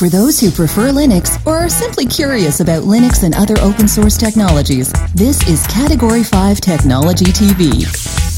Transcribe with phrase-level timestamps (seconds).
[0.00, 4.16] For those who prefer Linux or are simply curious about Linux and other open source
[4.16, 8.29] technologies, this is Category 5 Technology TV.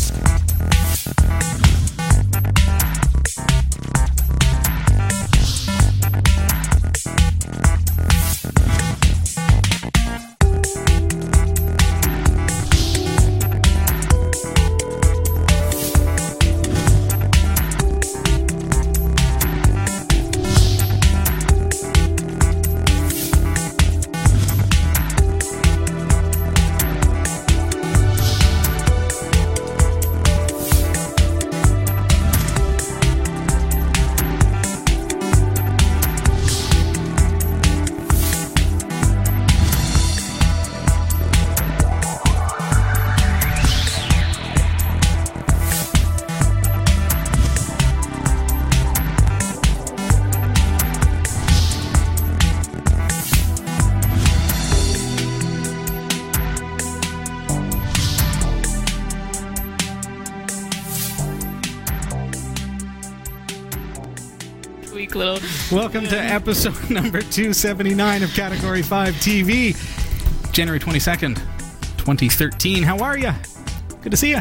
[65.72, 71.37] Welcome to episode number 279 of Category 5 TV, January 22nd,
[71.97, 72.82] 2013.
[72.82, 73.32] How are you?
[74.03, 74.41] Good to see you.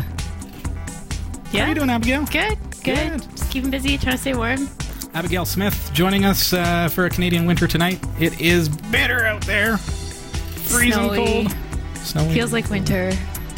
[1.54, 1.62] Yeah.
[1.62, 2.26] How are you doing, Abigail?
[2.26, 2.58] Good.
[2.84, 3.22] Good.
[3.22, 3.32] Good.
[3.32, 4.68] Just keeping busy, trying to stay warm.
[5.14, 8.04] Abigail Smith joining us uh, for a Canadian winter tonight.
[8.20, 11.18] It is bitter out there, freezing Snowy.
[11.18, 11.56] cold,
[11.96, 12.34] snowy.
[12.34, 13.14] Feels like winter.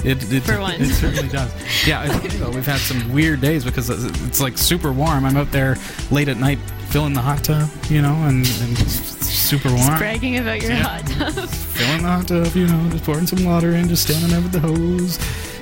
[0.05, 0.81] It, it, For once.
[0.81, 1.51] it certainly does.
[1.87, 2.03] Yeah.
[2.49, 5.25] We've had some weird days because it's like super warm.
[5.25, 5.77] I'm out there
[6.11, 6.59] late at night
[6.93, 9.97] filling the hot tub, you know, and, and super warm.
[9.97, 10.83] Bragging about your Yeah.
[10.83, 11.49] hot tub.
[11.49, 14.51] filling the hot tub, you know, just pouring some water in, just standing there with
[14.51, 15.17] the hose,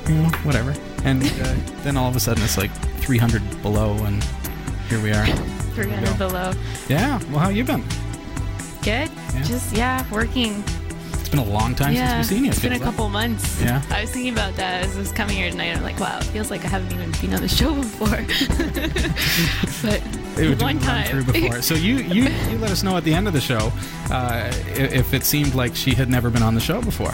[0.10, 0.76] you know, whatever.
[1.06, 4.22] And uh, then all of a sudden it's like 300 below, and
[4.90, 5.26] here we are.
[5.26, 6.52] 300 below.
[6.90, 7.18] Yeah.
[7.30, 7.84] Well, how you been?
[8.82, 9.10] Good.
[9.10, 9.42] Yeah.
[9.44, 10.62] Just yeah, working.
[11.14, 12.50] It's been a long time yeah, since we've seen you.
[12.50, 12.84] it it's been a like.
[12.84, 13.62] couple months.
[13.62, 13.82] Yeah.
[13.90, 15.78] I was thinking about that as I was coming here tonight.
[15.78, 18.10] I'm like, wow, it feels like I haven't even been on the show before.
[19.82, 20.02] but
[20.38, 21.06] It would one time.
[21.08, 21.62] through before.
[21.62, 23.72] So you, you you let us know at the end of the show
[24.10, 27.14] uh, if it seemed like she had never been on the show before.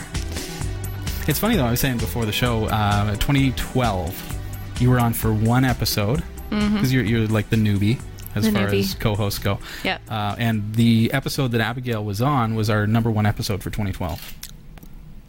[1.28, 1.66] It's funny though.
[1.66, 6.94] I was saying before the show, uh, 2012, you were on for one episode because
[6.94, 8.00] you're you're like the newbie
[8.36, 8.54] as Mm-hmm.
[8.54, 8.80] The far newbie.
[8.80, 9.60] as co-hosts go.
[9.84, 9.98] Yeah.
[10.08, 14.34] Uh, and the episode that Abigail was on was our number one episode for 2012.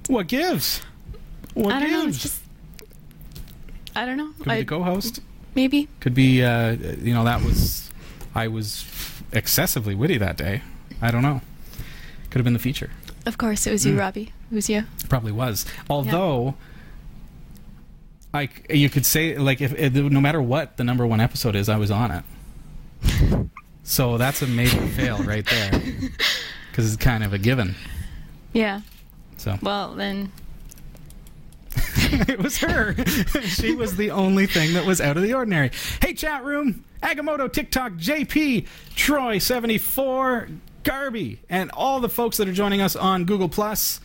[0.08, 0.82] What gives?
[1.54, 2.02] What I don't gives?
[2.02, 2.08] know.
[2.10, 2.40] It's just.
[3.96, 4.30] I don't know.
[4.38, 5.20] Could be the co-host.
[5.58, 5.88] Maybe.
[6.00, 7.90] Could be, uh, you know, that was.
[8.34, 8.84] I was
[9.32, 10.62] excessively witty that day.
[11.02, 11.40] I don't know.
[12.30, 12.90] Could have been the feature.
[13.26, 13.98] Of course, it was you, Mm.
[13.98, 14.32] Robbie.
[14.50, 14.84] It was you.
[15.08, 15.66] Probably was.
[15.90, 16.54] Although,
[18.32, 18.52] I c
[18.82, 21.76] you could say like if, if no matter what the number one episode is, I
[21.76, 22.24] was on it.
[23.82, 25.70] so that's a major fail right there,
[26.70, 27.74] because it's kind of a given.
[28.52, 28.80] Yeah.
[29.36, 30.30] So Well, then.
[32.28, 32.94] it was her.
[33.42, 35.70] she was the only thing that was out of the ordinary.
[36.00, 40.48] Hey, chat room, Agamotto, TikTok, JP, Troy, 74,
[40.84, 44.00] Garby, and all the folks that are joining us on Google Plus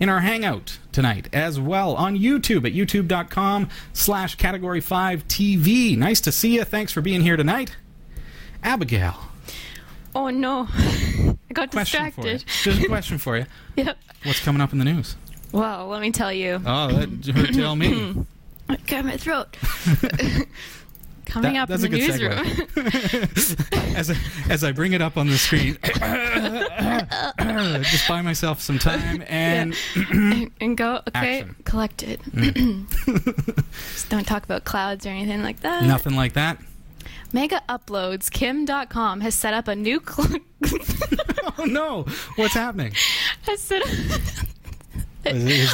[0.00, 5.96] in our hangout tonight as well on YouTube at youtube.com slash category 5 TV.
[5.96, 6.64] Nice to see you.
[6.64, 7.76] Thanks for being here tonight.
[8.62, 9.16] Abigail,
[10.14, 10.66] Oh no.
[10.74, 12.32] I got question for you.
[12.34, 12.44] distracted.
[12.64, 13.46] Just a question for you.
[13.76, 13.96] Yep.
[14.24, 15.16] What's coming up in the news?
[15.52, 16.60] Well, let me tell you.
[16.64, 18.14] Oh, that her tell me.
[18.68, 19.56] I got my throat.
[21.26, 22.86] Coming That- up that's in a the good
[23.20, 23.76] newsroom.
[23.96, 24.16] as I,
[24.50, 25.76] as I bring it up on the screen,
[27.84, 29.74] just buy myself some time and
[30.60, 31.56] and go, okay, Action.
[31.64, 32.22] collect it.
[32.32, 32.86] Mm.
[33.92, 35.84] Just don't talk about clouds or anything like that.
[35.84, 36.58] nothing like that.
[37.34, 40.40] Mega Uploads, Kim Dotcom has set up a new cl-
[41.58, 42.94] Oh no, what's happening?
[43.42, 44.37] has set up Is it his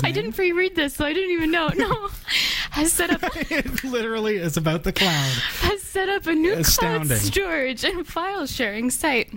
[0.04, 1.69] I didn't pre-read this, so I didn't even know.
[1.75, 2.09] No,
[2.70, 5.31] has set up It literally is about the cloud.
[5.60, 7.09] has set up a new Astounding.
[7.09, 9.32] cloud storage and file sharing site.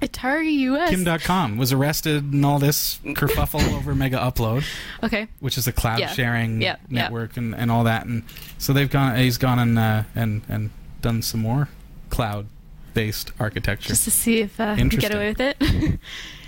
[0.00, 0.90] Atari US.
[0.90, 4.64] Kim Dotcom was arrested and all this kerfuffle over Mega Upload,
[5.02, 5.26] okay.
[5.40, 6.12] which is a cloud Yeah.
[6.12, 7.02] sharing Yeah, yeah.
[7.02, 8.06] network and, and all that.
[8.06, 8.22] And
[8.58, 9.16] so they've gone.
[9.16, 10.70] He's gone and uh, and and
[11.00, 11.68] done some more
[12.10, 12.46] cloud
[12.94, 13.88] based architecture.
[13.88, 15.98] just to see if uh, get away with it.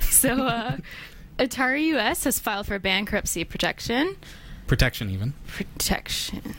[0.01, 0.77] so, uh,
[1.41, 4.17] Atari US has filed for bankruptcy protection.
[4.67, 5.33] Protection even.
[5.47, 6.55] Protection.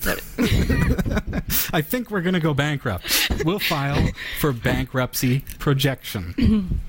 [1.72, 3.28] I think we're going to go bankrupt.
[3.44, 6.80] We'll file for bankruptcy projection.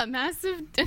[0.00, 0.62] A massive.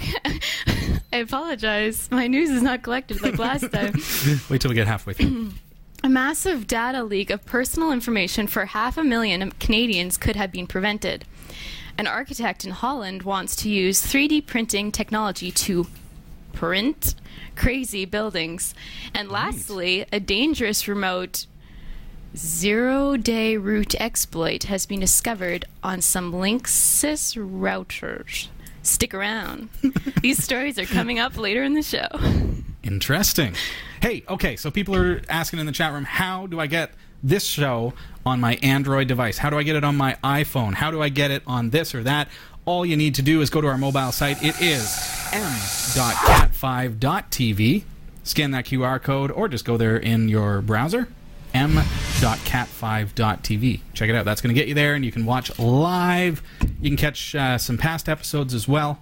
[1.14, 2.12] I apologize.
[2.12, 3.94] My news is not collected like last time.
[4.50, 5.52] Wait till we get halfway through.
[6.04, 10.66] A massive data leak of personal information for half a million Canadians could have been
[10.66, 11.26] prevented.
[12.00, 15.86] An architect in Holland wants to use 3D printing technology to
[16.54, 17.14] print
[17.58, 18.74] crazy buildings.
[19.14, 21.46] And lastly, a dangerous remote
[22.38, 28.48] zero day root exploit has been discovered on some Linksys routers.
[28.82, 29.68] Stick around.
[30.22, 32.08] These stories are coming up later in the show.
[32.82, 33.56] Interesting.
[34.02, 36.94] Hey, okay, so people are asking in the chat room, how do I get
[37.24, 37.94] this show
[38.26, 39.38] on my Android device?
[39.38, 40.76] How do I get it on my iPhone?
[40.76, 42.28] How do I get it on this or that?
[42.66, 44.44] All you need to do is go to our mobile site.
[44.44, 44.84] It is
[45.34, 47.84] m.cat5.tv.
[48.24, 51.08] Scan that QR code or just go there in your browser
[51.54, 53.80] m.cat5.tv.
[53.94, 54.26] Check it out.
[54.26, 56.44] That's going to get you there, and you can watch live.
[56.82, 59.00] You can catch uh, some past episodes as well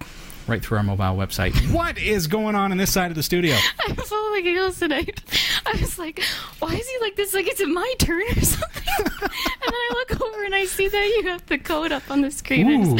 [0.48, 1.54] right through our mobile website.
[1.72, 3.54] What is going on in this side of the studio?
[3.88, 5.20] I was all like giggles tonight.
[5.66, 6.22] I was like,
[6.58, 7.34] why is he like this?
[7.34, 8.82] Like, is it my turn or something?
[8.98, 12.22] and then I look over and I see that you have the code up on
[12.22, 12.68] the screen.
[12.86, 12.98] Ooh.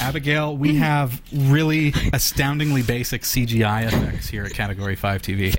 [0.00, 5.54] Abigail, we have really astoundingly basic CGI effects here at Category 5 TV.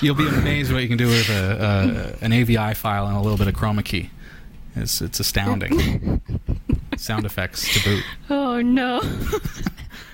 [0.00, 3.20] You'll be amazed what you can do with a, a, an AVI file and a
[3.20, 4.10] little bit of chroma key.
[4.76, 6.20] It's, it's astounding.
[6.98, 8.04] Sound effects to boot.
[8.30, 9.00] Oh no.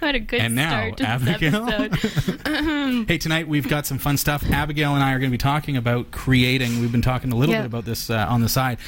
[0.00, 1.68] What a good And now, start to Abigail.
[1.68, 3.04] episode.
[3.06, 4.42] Hey, tonight we've got some fun stuff.
[4.50, 6.80] Abigail and I are going to be talking about creating.
[6.80, 7.60] We've been talking a little Yeah.
[7.62, 8.78] bit about this uh, on the side.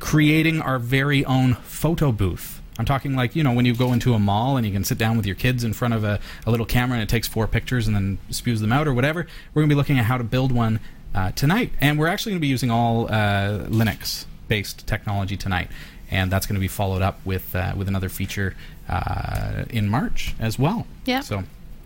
[0.00, 2.60] Creating our very own photo booth.
[2.80, 4.98] I'm talking like you know when you go into a mall and you can sit
[4.98, 7.46] down with your kids in front of a, a little camera and it takes four
[7.46, 9.24] pictures and then spews them out or whatever.
[9.54, 10.80] We're going to be looking at how to build one
[11.14, 15.70] uh, tonight, and we're actually going to be using all uh, Linux-based technology tonight,
[16.10, 18.54] and that's going to be followed up with uh, with another feature
[18.88, 20.86] uh, in March as well.
[21.04, 21.20] Yeah.
[21.20, 21.44] So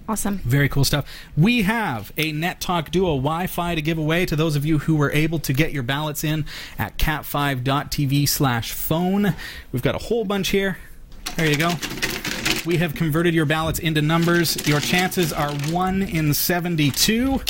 [0.09, 0.39] awesome.
[0.39, 1.09] very cool stuff.
[1.37, 5.13] We have a NetTalk Duo Wi-Fi to give away to those of you who were
[5.13, 6.45] able to get your ballots in
[6.79, 9.35] at cat5.tv slash phone.
[9.73, 10.79] We've got a whole bunch here.
[11.37, 11.73] There you go.
[12.67, 14.67] We have converted your ballots into numbers.
[14.69, 17.41] Your chances are 1 in 72.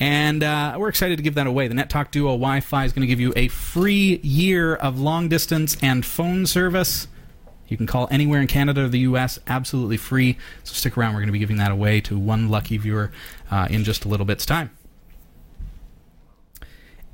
[0.00, 1.68] And uh, we're excited to give that away.
[1.68, 5.28] The NetTalk Duo Wi Fi is going to give you a free year of long
[5.28, 7.06] distance and phone service.
[7.68, 9.38] You can call anywhere in Canada or the U.S.
[9.46, 10.36] absolutely free.
[10.64, 11.14] So stick around.
[11.14, 13.10] We're going to be giving that away to one lucky viewer
[13.50, 14.70] uh, in just a little bit's time.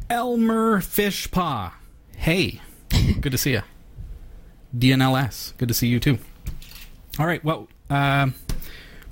[0.08, 1.72] Elmer Fishpaw.
[2.16, 2.60] Hey,
[3.20, 3.62] good to see you.
[4.76, 6.18] DNLS, good to see you too.
[7.18, 8.34] All right, well, um,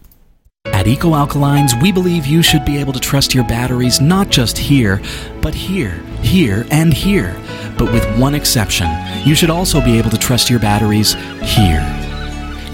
[0.66, 4.58] At Eco Alkalines, we believe you should be able to trust your batteries not just
[4.58, 5.00] here,
[5.40, 7.40] but here, here, and here.
[7.78, 8.88] But with one exception,
[9.24, 11.80] you should also be able to trust your batteries here.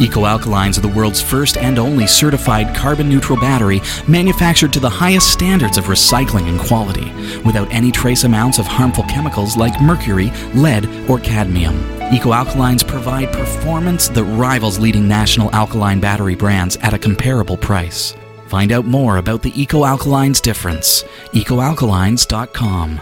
[0.01, 4.89] Eco Alkalines are the world's first and only certified carbon neutral battery manufactured to the
[4.89, 10.33] highest standards of recycling and quality, without any trace amounts of harmful chemicals like mercury,
[10.55, 12.02] lead, or cadmium.
[12.13, 18.15] Eco Alkalines provide performance that rivals leading national alkaline battery brands at a comparable price.
[18.49, 21.05] Find out more about the Eco Alkalines difference.
[21.33, 23.01] EcoAlkalines.com.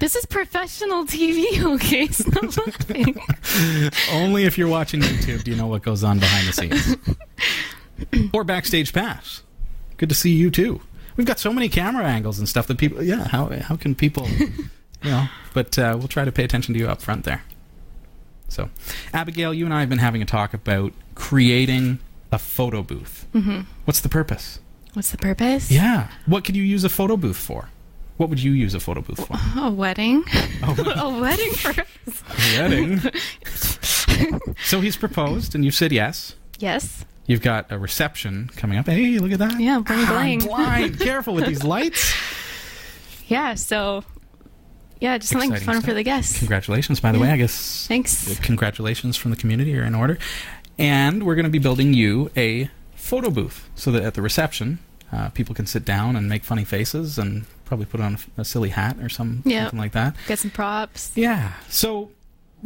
[0.00, 2.08] This is professional TV, okay?
[2.08, 3.16] Stop laughing.
[4.10, 6.96] Only if you're watching YouTube do you know what goes on behind the scenes.
[8.34, 9.44] or Backstage Pass.
[9.96, 10.80] Good to see you too.
[11.16, 13.02] We've got so many camera angles and stuff that people.
[13.02, 14.28] Yeah, how how can people?
[15.02, 17.42] you know, but uh, we'll try to pay attention to you up front there.
[18.48, 18.70] So,
[19.12, 21.98] Abigail, you and I have been having a talk about creating
[22.30, 23.26] a photo booth.
[23.34, 23.62] Mm-hmm.
[23.84, 24.60] What's the purpose?
[24.92, 25.70] What's the purpose?
[25.70, 26.10] Yeah.
[26.26, 27.70] What could you use a photo booth for?
[28.16, 29.36] What would you use a photo booth for?
[29.60, 30.24] A wedding.
[30.62, 31.70] a wedding for
[32.16, 33.00] A wedding.
[34.64, 36.34] so he's proposed, and you said yes.
[36.58, 37.04] Yes.
[37.26, 38.86] You've got a reception coming up.
[38.86, 39.58] Hey, look at that.
[39.60, 40.48] Yeah, bling Ah, I'm bling.
[40.48, 41.00] blind.
[41.00, 42.14] Careful with these lights.
[43.26, 43.54] Yeah.
[43.54, 44.04] So.
[44.98, 45.88] Yeah, just something Exciting fun stuff.
[45.90, 46.38] for the guests.
[46.38, 47.30] Congratulations, by the way.
[47.30, 48.38] I guess Thanks.
[48.38, 50.16] congratulations from the community are in order.
[50.78, 54.78] And we're going to be building you a photo booth so that at the reception,
[55.12, 58.70] uh, people can sit down and make funny faces and probably put on a, silly
[58.70, 59.64] hat or some, Yeah.
[59.64, 60.16] something like that.
[60.28, 61.12] Get some props.
[61.14, 61.52] Yeah.
[61.68, 62.10] So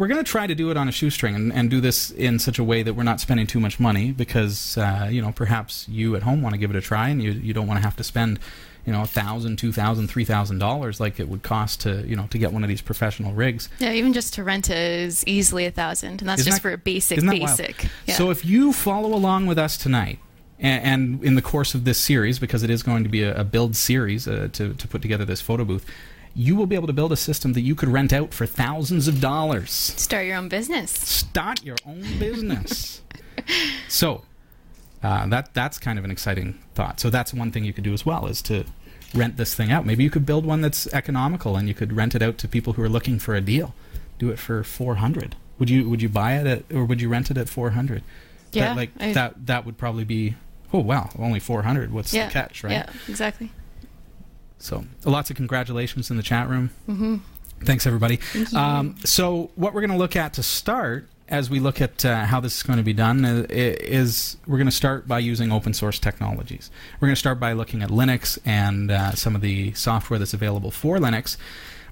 [0.01, 2.39] we're going to try to do it on a shoestring and, and do this in
[2.39, 5.87] such a way that we're not spending too much money because, uh, you know, perhaps
[5.91, 7.83] you at home want to give it a try and you, you don't want to
[7.85, 8.39] have to spend,
[8.87, 12.17] you know, a thousand, two thousand, three thousand dollars like it would cost to, you
[12.17, 13.69] know, to get one of these professional rigs.
[13.79, 16.73] Yeah, even just to rent is easily a thousand, and that's Isn't just that- for
[16.73, 17.59] a basic, isn't that wild?
[17.59, 17.87] basic.
[18.07, 18.15] Yeah.
[18.15, 20.19] So if you follow along with us tonight,
[20.59, 23.39] and, and in the course of this series, because it is going to be a,
[23.41, 25.85] a build series uh, to, to put together this photo booth,
[26.35, 29.09] you will be able to build a system that you could rent out for thousands
[29.09, 29.71] of dollars.
[29.71, 30.91] Start your own business.
[30.91, 33.03] Start your own business.
[33.89, 34.23] so
[35.03, 37.01] uh, that that's kind of an exciting thought.
[37.01, 38.65] So that's one thing you could do as well is to
[39.15, 39.87] rent this thing out.
[39.87, 42.75] Maybe you could build one that's economical and you could rent it out to people
[42.75, 43.75] who are looking for a deal.
[44.19, 45.37] Do it for four hundred.
[45.59, 48.03] Would you would you buy it at or would you rent it at four hundred?
[48.53, 50.35] Yeah, that, like I- that that would probably be
[50.73, 51.93] oh wow only four hundred.
[51.93, 52.27] What's yeah.
[52.27, 52.73] the catch, right?
[52.73, 53.51] Yeah, exactly.
[54.61, 56.71] So lots of congratulations in the chat room.
[56.89, 57.17] Mm-hmm.
[57.65, 58.17] Thanks everybody.
[58.17, 58.55] Thank.
[58.55, 62.25] Um, so what we're going to look at to start, as we look at uh,
[62.27, 65.51] how this is going to be done, uh, is we're going to start by using
[65.51, 66.71] open source technologies.
[67.01, 70.35] We're going to start by looking at Linux and uh, some of the software that's
[70.35, 71.37] available for Linux.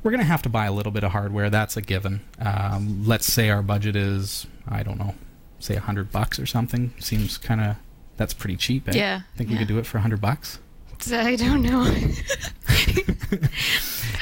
[0.02, 1.50] We're going to have to buy a little bit of hardware.
[1.50, 2.20] That's a given.
[2.38, 5.14] Um, let's say our budget is, I don't know,
[5.58, 6.94] say a hundred bucks or something.
[6.98, 7.76] Seems kind of
[8.16, 8.88] that's pretty cheap.
[8.88, 8.92] Eh?
[8.96, 10.60] Yeah, think we could do it for a hundred bucks.
[11.12, 11.84] I don't know.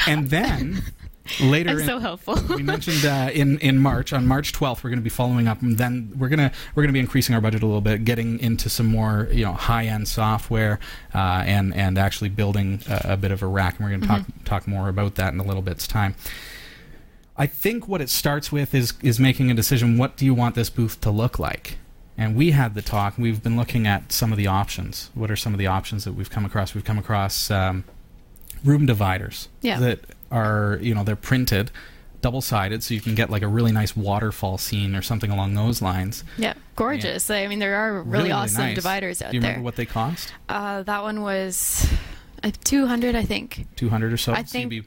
[0.09, 0.83] And then
[1.41, 2.39] later, I'm in- so helpful.
[2.55, 5.61] we mentioned uh, in in March on March 12th we're going to be following up
[5.63, 8.05] and then we're going to we're going to be increasing our budget a little bit
[8.05, 10.79] getting into some more you know high end software
[11.13, 14.07] uh, and and actually building a, a bit of a rack and we're going to
[14.07, 16.15] talk talk more about that in a little bit's time.
[17.37, 20.55] I think what it starts with is is making a decision what do you want
[20.55, 21.79] this booth to look like?
[22.19, 23.19] And we had the talk.
[23.19, 25.11] We've been looking at some of the options.
[25.15, 26.75] What are some of the options that we've come across?
[26.75, 27.85] We've come across um,
[28.65, 29.79] room dividers Yeah.
[29.81, 31.71] that are you know they're printed
[32.23, 35.55] double sided so you can get like a really nice waterfall scene or something along
[35.55, 37.31] those lines yeah, gorgeous.
[37.31, 38.75] I mean, there are really, awesome nice.
[38.75, 39.31] dividers out there.
[39.33, 39.51] do you there.
[39.51, 41.89] remember what they cost uh, that one was
[42.43, 43.67] uh, 200, I think.
[43.77, 44.85] 200 or so I think-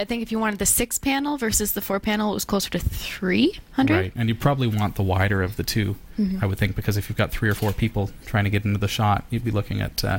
[0.00, 2.70] I think if you wanted the six panel versus the four panel, it was closer
[2.70, 3.94] to 300.
[3.94, 6.44] right and you probably want the wider of the 2 Mm-hmm.
[6.44, 8.78] i would think because if you've got three or four people trying to get into
[8.78, 10.18] the shot you'd be looking at uh,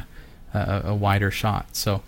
[0.53, 2.01] a, a wider shot so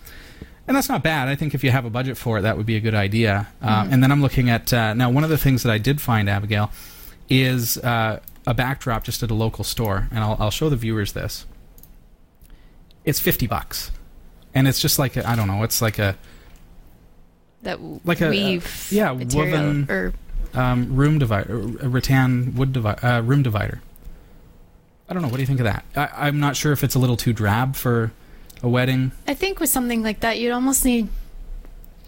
[0.66, 1.28] and that's not bad.
[1.28, 3.48] I think if you have a budget for it, that would be a good idea.
[3.62, 3.68] Mm-hmm.
[3.68, 6.00] Um, and then I'm looking at uh, now one of the things that I did
[6.00, 6.70] find, Abigail,
[7.28, 11.12] is uh, a backdrop just at a local store, and I'll, I'll show the viewers
[11.12, 11.44] this.
[13.04, 13.90] It's fifty bucks,
[14.54, 15.62] and it's just like I I don't know.
[15.64, 16.16] It's like a
[17.64, 20.12] That Like a- weave yeah, material woven- or
[20.54, 23.80] um, room divider, a rattan wood divi- uh, room divider.
[25.08, 25.28] I don't know.
[25.28, 25.84] What do you think of that?
[25.96, 28.12] I, I'm not sure if it's a little too drab for
[28.62, 29.12] a wedding.
[29.28, 31.08] I think with something like that, you'd almost need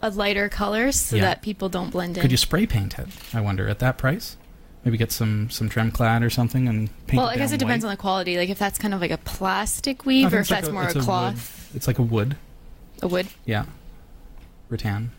[0.02, 1.22] a lighter color so Yeah.
[1.22, 2.22] that people don't blend in.
[2.22, 3.08] Could you spray paint it?
[3.34, 4.36] I wonder at that price.
[4.84, 7.18] Maybe get some some trim clad or something and paint.
[7.18, 7.90] well, I guess it depends white.
[7.90, 8.36] on the quality.
[8.38, 10.84] Like if that's kind of like a plastic weave, or if like that's a- more
[10.86, 12.36] a a cloth, It's like a wood.
[13.02, 13.26] a wood.
[13.44, 13.64] Yeah,
[14.70, 15.10] rattan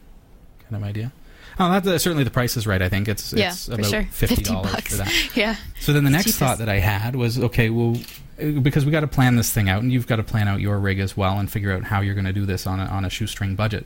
[0.69, 1.11] kind of idea.
[1.59, 2.81] Oh, that, that- certainly the price is right.
[2.81, 4.03] I think it's Yeah, it's about sure.
[4.11, 5.11] fifty dollars for that.
[5.35, 5.55] Yeah.
[5.79, 6.39] So then the next Cheapest.
[6.39, 7.97] thought that I had was, okay, well,
[8.41, 10.59] uh, because we got to plan this thing out, and you've got to plan out
[10.61, 12.85] your rig as well, and figure out how you're going to do this on a,
[12.85, 13.85] on a shoestring budget.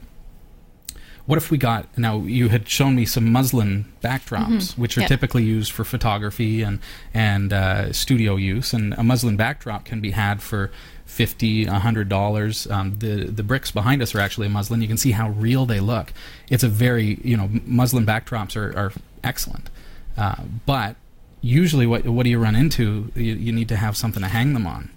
[1.28, 2.18] What if we got now?
[2.22, 5.08] You had shown me some muslin backdrops, which are Mm-hmm.
[5.08, 6.80] Typically used for photography and
[7.14, 10.72] and uh, studio use, and a muslin backdrop can be had for
[11.12, 12.68] fifty, a hundred dollars.
[12.76, 14.82] Um, the the bricks behind us are actually a muslin.
[14.82, 16.14] You can see how real they look.
[16.50, 18.92] It's a very you know muslin backdrops are, are
[19.24, 19.70] excellent,
[20.18, 20.96] uh, but
[21.42, 23.12] usually what what do you run into?
[23.16, 24.90] You, you need to have something to hang them on.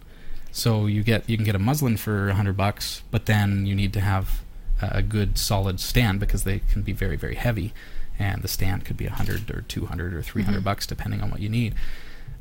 [0.52, 3.75] So you get you can get a muslin for a hundred bucks, but then you
[3.75, 4.42] need to have
[4.80, 7.73] a good solid stand because they can be very very heavy,
[8.18, 10.61] and the stand could be a hundred or two hundred or three Mm-hmm.
[10.61, 11.75] bucks depending on what you need.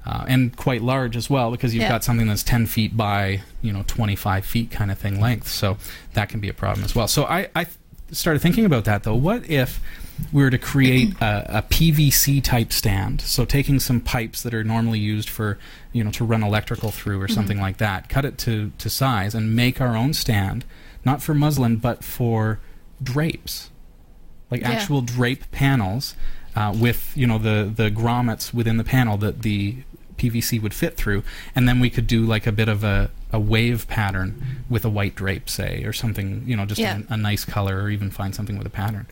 [0.06, 1.90] Uh, and quite large as well because you've Yeah.
[1.90, 5.48] got something that's 10 feet by you know 25 feet kind of thing length.
[5.48, 5.78] So
[6.14, 7.08] that can be a problem as well.
[7.08, 7.68] So i, I
[8.12, 9.16] started thinking about that though.
[9.16, 9.80] What if
[10.34, 13.22] we were to create a, a pvc type stand?
[13.22, 15.58] So taking some pipes that are normally used for
[15.94, 19.34] you know to run electrical through or something like that cut it to, to size
[19.34, 20.66] and make our own stand
[21.06, 22.60] not for muslin but for
[23.02, 23.70] drapes.
[24.52, 24.72] Like Yeah.
[24.72, 26.14] actual drape panels
[26.56, 29.78] uh, with you know the the grommets within the panel that the
[30.18, 31.24] PVC would fit through,
[31.56, 34.90] and then we could do like a bit of a, a wave pattern with a
[34.90, 37.00] white drape, say, or something you know just Yeah.
[37.10, 39.08] a, a nice color, or even find something with a pattern.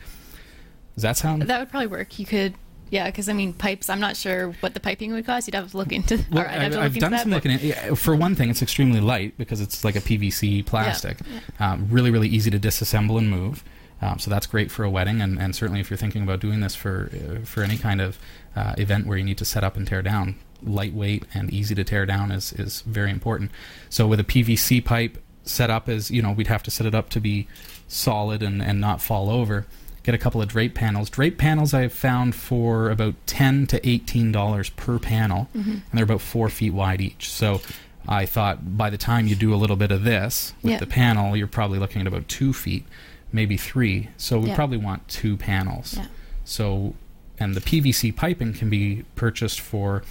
[0.96, 1.43] Does that sound?
[1.43, 2.20] That would probably work.
[2.20, 2.53] You could,
[2.89, 3.89] yeah, because I mean, pipes.
[3.89, 5.48] I'm not sure what the piping would cost.
[5.48, 6.24] You'd have to look into.
[6.31, 7.62] Well, or I'd have to I've into done that, some but- looking at.
[7.63, 11.17] Yeah, for one thing, it's extremely light because it's like a PVC plastic.
[11.60, 13.63] Um, really, really easy to disassemble and move.
[14.03, 16.60] Um, so that's great for a wedding, and, and certainly if you're thinking about doing
[16.60, 18.17] this for uh, for any kind of
[18.55, 21.84] uh, event where you need to set up and tear down, lightweight and easy to
[21.84, 23.51] tear down is is very important.
[23.89, 26.96] So with a PVC pipe set up as you know, we'd have to set it
[26.96, 27.48] up to be
[27.88, 29.65] solid and, and not fall over.
[30.03, 31.10] Get a couple of drape panels.
[31.12, 35.72] Drape panels I've found for about ten to eighteen dollars per panel, mm-hmm.
[35.72, 37.30] and they're about four feet wide each.
[37.30, 37.62] So
[38.08, 40.80] I thought by the time you do a little bit of this with Yeah.
[40.80, 42.84] the panel, you're probably looking at about two feet,
[43.32, 44.10] maybe three.
[44.18, 44.56] So we Yeah.
[44.56, 45.94] probably want two panels.
[45.96, 46.08] Yeah.
[46.44, 46.96] So,
[47.39, 50.01] and the PVC piping can be purchased for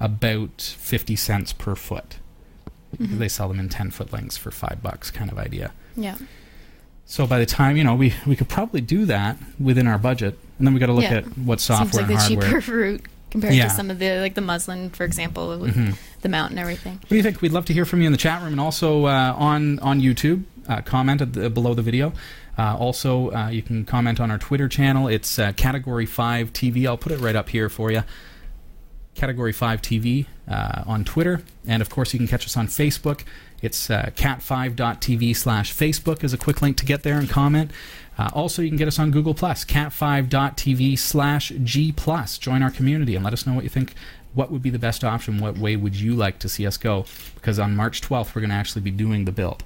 [0.00, 2.16] about 50 cents per foot.
[2.96, 3.18] Mm-hmm.
[3.18, 5.72] They sell them in 10 foot lengths for five bucks, kind of idea.
[5.96, 6.16] Yeah.
[7.06, 10.38] So by the time, you know, we, we could probably do that within our budget.
[10.58, 11.18] And then we got to look Yeah.
[11.18, 12.60] at what software Seems like the hardware.
[12.60, 13.64] cheaper route compared Yeah.
[13.68, 15.96] to some of the like the muslin, for example, with Mhm.
[16.22, 16.94] the mount and everything.
[16.94, 17.40] What do you think?
[17.42, 20.00] We'd love to hear from you in the chat room and also uh, on on
[20.00, 20.44] YouTube.
[20.68, 22.12] Uh, comment at the, below the video.
[22.58, 25.08] Uh, also, uh, you can comment on our Twitter channel.
[25.08, 26.86] It's uh, Category Five TV.
[26.86, 28.02] I'll put it right up here for you.
[29.20, 31.42] Category 5 TV uh, on Twitter.
[31.66, 33.24] And of course, you can catch us on Facebook.
[33.60, 37.70] It's uh, cat5.tv slash Facebook is a quick link to get there and comment.
[38.16, 42.38] Uh, also, you can get us on Google Plus, cat5.tv slash G Plus.
[42.38, 43.92] Join our community and let us know what you think.
[44.32, 45.38] What would be the best option?
[45.38, 47.04] What way would you like to see us go?
[47.34, 49.64] Because on March 12th, we're going to actually be doing the build.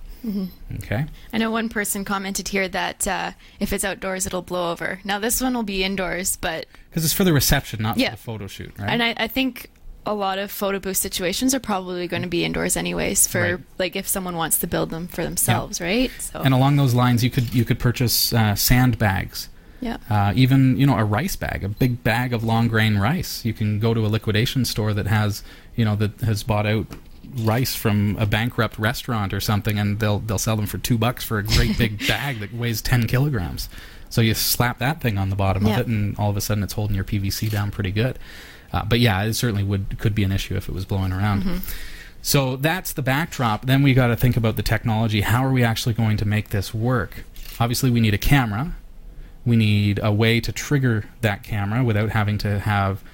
[0.76, 1.06] Okay?
[1.32, 5.00] I know one person commented here that uh, if it's outdoors, it'll blow over.
[5.04, 8.10] Now this one will be indoors, but Because it's for the reception, not Yeah.
[8.10, 8.88] for the photo shoot, right?
[8.90, 9.70] and I, I think
[10.06, 13.26] a lot of photo booth situations are probably going to be indoors anyways.
[13.26, 13.64] For Right.
[13.78, 16.10] like if someone wants to build them for themselves, right?
[16.18, 19.48] So and along those lines, you could you could purchase uh, sandbags.
[19.80, 23.44] yeah, uh, even you know a rice bag, a big bag of long grain rice.
[23.44, 25.42] You can go to a liquidation store that has
[25.76, 26.86] you know that has bought out
[27.36, 31.24] rice from a bankrupt restaurant or something, and they'll they'll sell them for two bucks
[31.24, 33.68] for a great big bag that weighs ten kilograms.
[34.10, 35.74] So you slap that thing on the bottom Yeah.
[35.74, 38.18] of it, and all of a sudden it's holding your PVC down pretty good.
[38.72, 41.62] Uh, but yeah, it certainly would could be an issue if it was blowing around.
[42.22, 43.66] So that's the backdrop.
[43.66, 45.20] Then we got to think about the technology.
[45.20, 47.24] How are we actually going to make this work?
[47.60, 48.74] Obviously, we need a camera.
[49.44, 53.04] We need a way to trigger that camera without having to have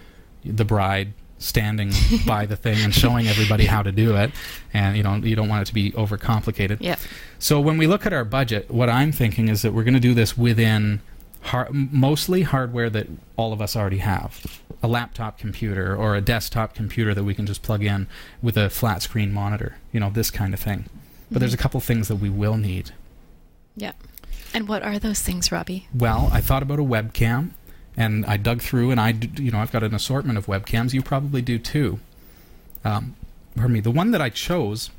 [0.45, 1.91] the bride standing
[2.27, 4.31] by the thing and showing everybody how to do it.
[4.73, 6.77] And you know, you don't want it to be overcomplicated.
[6.81, 6.97] yeah,
[7.41, 10.01] So when we look at our budget, what I'm thinking is that we're going to
[10.01, 11.01] do this within
[11.43, 14.61] har- mostly hardware that all of us already have.
[14.83, 18.07] A laptop computer or a desktop computer that we can just plug in
[18.41, 20.87] with a flat screen monitor, you know, this kind of thing.
[21.31, 21.63] But there's a mm-hmm.
[21.63, 22.93] couple things that we will need.
[23.77, 23.93] yeah.
[24.53, 25.87] And what are those things, Robbie?
[25.95, 27.51] Well, I thought about a webcam,
[27.97, 30.93] and I dug through, and I, you know, I've got an assortment of webcams.
[30.93, 31.99] You probably do too.
[32.85, 33.17] Um,
[33.57, 33.81] pardon me.
[33.81, 34.91] The one that I chose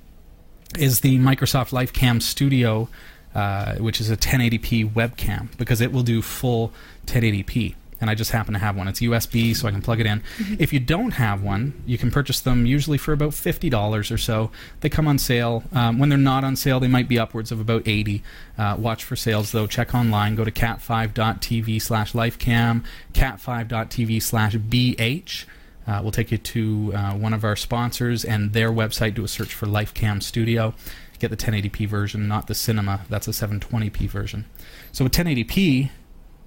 [0.78, 2.90] is the Microsoft LifeCam Studio,
[3.34, 6.72] uh, which is a 1080p webcam because it will do full
[7.08, 7.76] 1080p.
[8.02, 8.88] And I just happen to have one.
[8.88, 10.24] It's USB, so I can plug it in.
[10.60, 14.18] If you don't have one, you can purchase them usually for about fifty dollars or
[14.18, 14.52] so.
[14.82, 15.64] They come on sale.
[15.72, 18.24] Um, when they're not on sale, they might be upwards of about eighty.
[18.58, 19.68] Uh, watch for sales though.
[19.68, 20.36] Check online.
[20.36, 22.84] Go to cat5.tv slash lifecam,
[23.14, 25.46] cat5.tv slash bh.
[25.88, 29.16] Uh, we'll take you to uh, one of our sponsors and their website.
[29.16, 30.74] Do a search for Lifecam Studio.
[31.20, 33.02] Get the 1080p version, not the cinema.
[33.10, 34.46] That's a 720p version.
[34.92, 35.90] So with 1080p,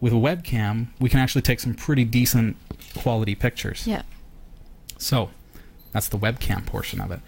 [0.04, 2.58] with a webcam, we can actually take some pretty decent
[2.94, 3.86] quality pictures.
[3.86, 4.02] Yeah,
[4.98, 5.30] So
[5.92, 7.20] that's the webcam portion of it.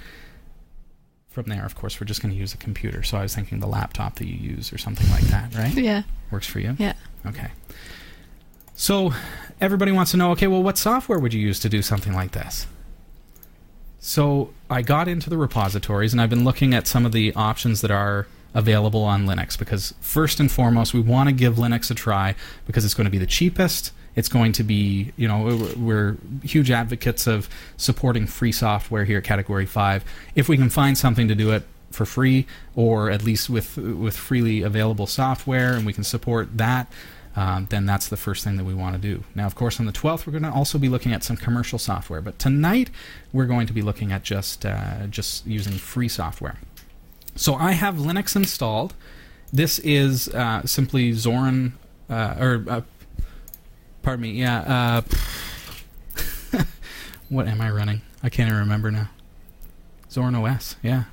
[1.30, 3.02] From there, of course, we're just going to use a computer.
[3.02, 5.72] So I was thinking the laptop that you use or something like that, right?
[5.72, 6.76] yeah, Works for you?
[6.78, 6.92] yeah.
[7.24, 7.48] Okay.
[8.74, 9.14] So
[9.58, 12.32] everybody wants to know okay, well, what software would you use to do something like
[12.32, 12.66] this?
[14.00, 17.80] So I got into the repositories and I've been looking at some of the options
[17.80, 18.26] that are
[18.56, 22.34] available on Linux because, first and foremost, we want to give Linux a try
[22.66, 26.70] because it's going to be the cheapest, It's going to be, you know, we're, huge
[26.70, 30.04] advocates of supporting free software here at Category 5.
[30.34, 34.16] If we can find something to do it for free or at least with with
[34.16, 36.92] freely available software and we can support that
[37.36, 39.22] um, then that's the first thing that we want to do.
[39.34, 41.78] Now, of course, on the 12th, we're going to also be looking at some commercial
[41.78, 42.90] software, but tonight
[43.32, 46.56] we're going to be looking at just uh, just using free software.
[47.36, 48.94] So I have Linux installed.
[49.52, 51.72] This is uh, simply Zorin,
[52.10, 52.80] uh, or uh,
[54.02, 55.02] pardon me, yeah.
[56.54, 56.58] uh,
[57.28, 58.00] what am I running?
[58.22, 59.10] I can't even remember now.
[60.10, 61.04] Zorin OS, yeah.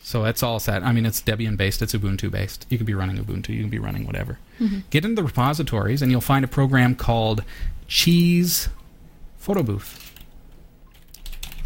[0.00, 0.84] So it's all set.
[0.84, 2.64] I mean, it's Debian based, it's Ubuntu based.
[2.70, 4.38] You could be running Ubuntu, you can be running whatever.
[4.90, 7.42] Get into the repositories, and you'll find a program called
[7.88, 8.68] Cheese
[9.36, 10.05] Photo Booth.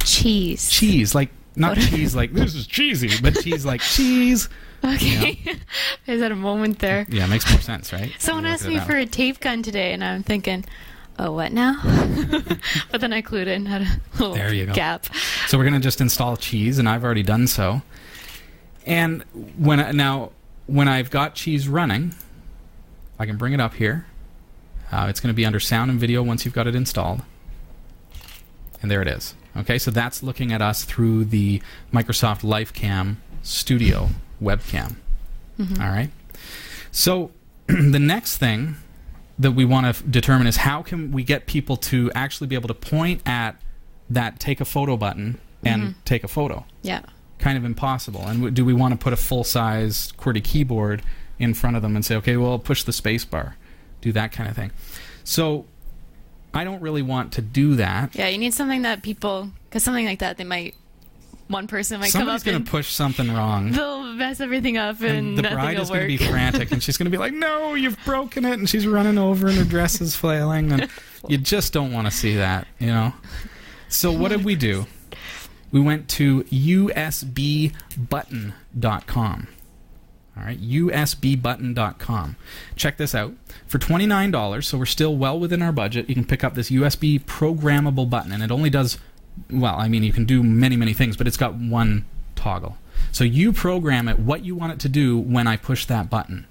[0.04, 0.70] Cheese.
[0.70, 4.48] Cheese, like not cheese, like this is cheesy, but cheese like cheese.
[4.82, 5.38] Okay.
[6.06, 7.06] Is that a moment there?
[7.08, 8.10] Yeah, it makes more sense, right?
[8.18, 10.64] Someone asked me for a tape gun today, and I'm thinking,
[11.18, 11.76] oh, what now?
[12.90, 14.72] but then I clued in, had a little There you go.
[14.72, 15.06] gap.
[15.48, 17.82] So we're going to just install cheese, and I've already done so.
[18.86, 19.22] And
[19.58, 20.32] when I, now
[20.66, 22.14] when I've got cheese running,
[23.18, 24.06] I can bring it up here.
[24.90, 27.22] Uh, it's going to be under sound and video once you've got it installed.
[28.80, 29.34] And there it is.
[29.56, 31.60] Okay, so that's looking at us through the
[31.92, 34.10] Microsoft LifeCam Studio
[34.42, 34.96] webcam.
[35.58, 35.82] Mm-hmm.
[35.82, 36.10] All right.
[36.92, 37.32] So
[37.66, 38.76] the next thing
[39.38, 42.54] that we want to f- determine is how can we get people to actually be
[42.54, 43.60] able to point at
[44.08, 46.00] that take a photo button and mm-hmm.
[46.04, 46.64] take a photo.
[46.82, 47.02] Yeah.
[47.38, 48.20] Kind of impossible.
[48.22, 51.02] And w- do we want to put a full size QWERTY keyboard
[51.38, 53.56] in front of them and say, okay, well, push the space bar,
[54.00, 54.72] do that kind of thing.
[55.24, 55.64] So
[56.52, 58.14] I don't really want to do that.
[58.14, 60.74] Yeah, you need something that people, because something like that, they might,
[61.48, 63.72] one person might come Somebody's up going to push something wrong.
[63.72, 66.96] they'll mess everything up and, And the bride is going to be frantic, and she's
[66.96, 70.00] going to be like, "No, you've broken it!" And she's running over, and her dress
[70.00, 70.88] is flailing, and
[71.28, 73.12] you just don't want to see that, you know.
[73.88, 74.86] So what did we do?
[75.72, 77.72] We went to usbbutton.com.
[80.40, 82.36] All right, usbbutton.com.
[82.74, 83.34] Check this out.
[83.66, 87.20] For $29, so we're still well within our budget, you can pick up this USB
[87.20, 88.98] programmable button, and it only does,
[89.50, 92.78] well, I mean, you can do many, many things, but it's got one toggle.
[93.12, 96.46] So you program it what you want it to do when I push that button.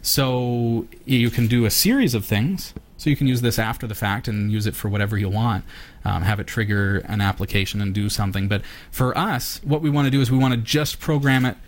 [0.00, 2.72] So you can do a series of things.
[2.96, 5.64] So you can use this after the fact and use it for whatever you want.
[6.04, 8.48] Um, have it trigger an application and do something.
[8.48, 11.58] But for us, what we want to do is we want to just program it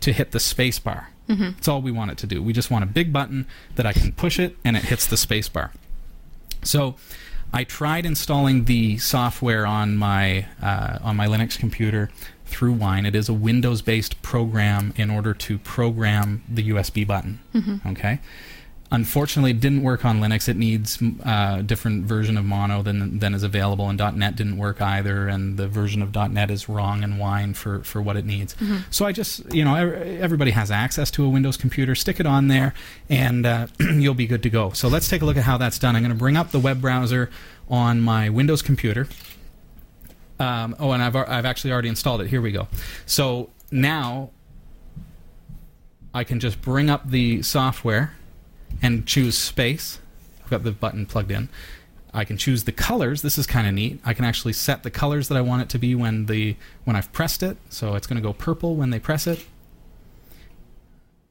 [0.00, 1.10] to hit the space bar.
[1.28, 2.42] That's all we want it to do.
[2.42, 5.16] We just want a big button that I can push it and it hits the
[5.16, 5.72] space bar.
[6.62, 6.94] So
[7.52, 12.10] I tried installing the software on my uh, on my Linux computer
[12.44, 13.06] through Wine.
[13.06, 17.40] It is a Windows-based program in order to program the USB button.
[17.90, 18.20] Okay.
[18.90, 20.48] Unfortunately, it didn't work on Linux.
[20.48, 24.80] It needs a different version of Mono than than is available, and .NET didn't work
[24.80, 25.26] either.
[25.26, 28.54] And the version of .NET is wrong and Wine for for what it needs.
[28.90, 31.96] So I just, you know, everybody has access to a Windows computer.
[31.96, 32.74] Stick it on there,
[33.08, 34.70] and uh, you'll be good to go.
[34.70, 35.96] So let's take a look at how that's done.
[35.96, 37.28] I'm going to bring up the web browser
[37.68, 39.08] on my Windows computer.
[40.38, 42.28] Um, oh, and I've I've actually already installed it.
[42.28, 42.68] Here we go.
[43.04, 44.30] So now
[46.14, 48.12] I can just bring up the software
[48.82, 49.98] and choose space.
[50.42, 51.48] I've got the button plugged in.
[52.14, 53.22] I can choose the colors.
[53.22, 54.00] This is kind of neat.
[54.04, 56.96] I can actually set the colors that I want it to be when the when
[56.96, 57.58] I've pressed it.
[57.68, 59.44] So it's going to go purple when they press it.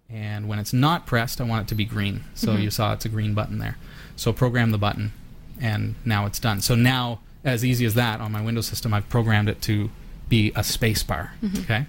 [0.10, 2.26] And when it's not pressed, I want it to be green.
[2.36, 2.62] So mm-hmm.
[2.62, 3.78] you saw it's a green button there.
[4.16, 5.12] So program the button
[5.60, 6.62] and now it's done.
[6.62, 9.90] So now as easy as that on my Windows system, I've programmed it to
[10.30, 11.34] be a space bar.
[11.42, 11.62] Mm-hmm.
[11.62, 11.86] Okay.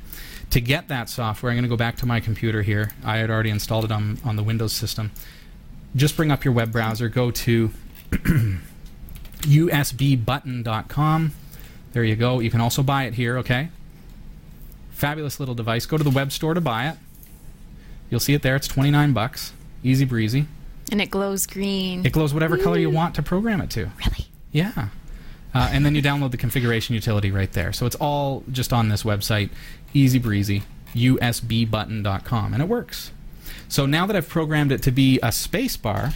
[0.51, 2.93] To get that software, I'm going to go back to my computer here.
[3.05, 5.11] I had already installed it on, on the Windows system.
[5.95, 7.71] Just bring up your web browser, go to
[9.77, 11.33] usbbutton.com.
[11.93, 12.41] There you go.
[12.41, 13.69] You can also buy it here, okay?
[14.91, 15.87] Fabulous little device.
[15.87, 16.97] Go to the web store to buy it.
[18.11, 18.57] You'll see it there.
[18.57, 19.53] It's 29 bucks.
[19.83, 20.47] Easy breezy.
[20.93, 22.05] and it glows green.
[22.07, 23.91] It glows whatever color you want to program it to.
[23.99, 24.27] really?
[24.53, 24.89] Yeah.
[25.57, 27.73] Uh, and then you download the configuration utility right there.
[27.73, 29.49] So it's all just on this website,
[29.95, 30.63] easy breezy,
[30.95, 33.11] usbbutton.com, and it works.
[33.69, 36.13] So now that I've programmed it to be a space bar,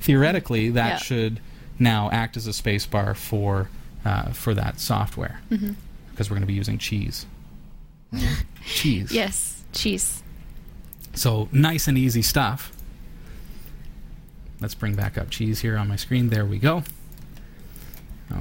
[0.00, 0.96] theoretically that Yeah.
[0.96, 1.40] should
[1.78, 3.68] now act as a space bar for
[4.04, 7.26] uh, for that software because we're going to be using cheese.
[8.66, 9.12] cheese.
[9.12, 10.22] Yes, cheese.
[11.14, 12.72] So nice and easy stuff.
[14.60, 16.28] Let's bring back up cheese here on my screen.
[16.30, 16.82] There we go.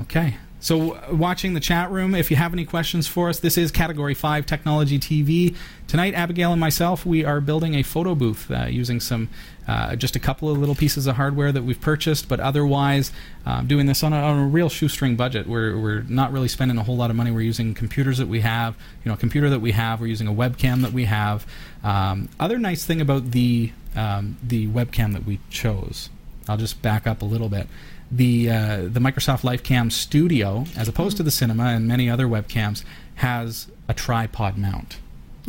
[0.02, 0.36] Okay.
[0.60, 4.14] So, watching the chat room, if you have any questions for us, this is Category
[4.14, 5.58] 5 Technology TV.
[5.88, 9.28] Tonight, Abigail and myself, we are building a photo booth uh, using some,
[9.68, 13.12] uh, just a couple of little pieces of hardware that we've purchased, but otherwise,
[13.46, 15.48] um, doing this on a, on a real shoestring budget.
[15.48, 17.32] We're, we're not really spending a whole lot of money.
[17.32, 20.30] We're using computers that we have, you know, a computer that we have, we're using
[20.30, 21.46] a webcam that we have.
[21.84, 26.10] Um, other nice thing about the, um, the webcam that we chose,
[26.48, 27.68] I'll just back up a little bit
[28.16, 32.84] the uh, the Microsoft LifeCam Studio, as opposed to the Cinema and many other webcams,
[33.16, 34.98] has a tripod mount.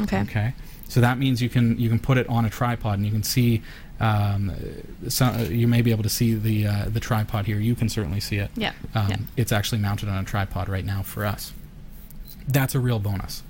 [0.02, 0.22] Okay.
[0.22, 0.54] Okay.
[0.88, 3.22] So that means you can you can put it on a tripod and you can
[3.22, 3.62] see.
[4.00, 4.52] Um,
[5.08, 7.58] so, uh, you may be able to see the uh, the tripod here.
[7.58, 8.50] You can certainly see it.
[8.56, 8.72] Yeah.
[8.94, 9.16] Um, yeah.
[9.36, 11.52] It's actually mounted on a tripod right now for us.
[12.48, 13.42] That's a real bonus.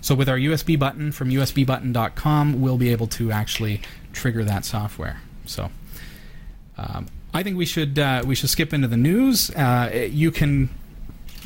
[0.00, 5.20] So with our USB button from USBButton.com, we'll be able to actually trigger that software.
[5.44, 5.70] So
[6.78, 9.50] um, I think we should uh, we should skip into the news.
[9.50, 10.70] Uh, you can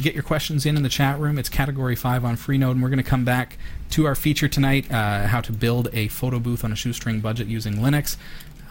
[0.01, 1.39] get your questions in in the chat room.
[1.39, 3.59] It's Category Five on Freenode, and we're going to come back
[3.91, 7.47] to our feature tonight: uh, how to build a photo booth on a shoestring budget
[7.47, 8.17] using Linux.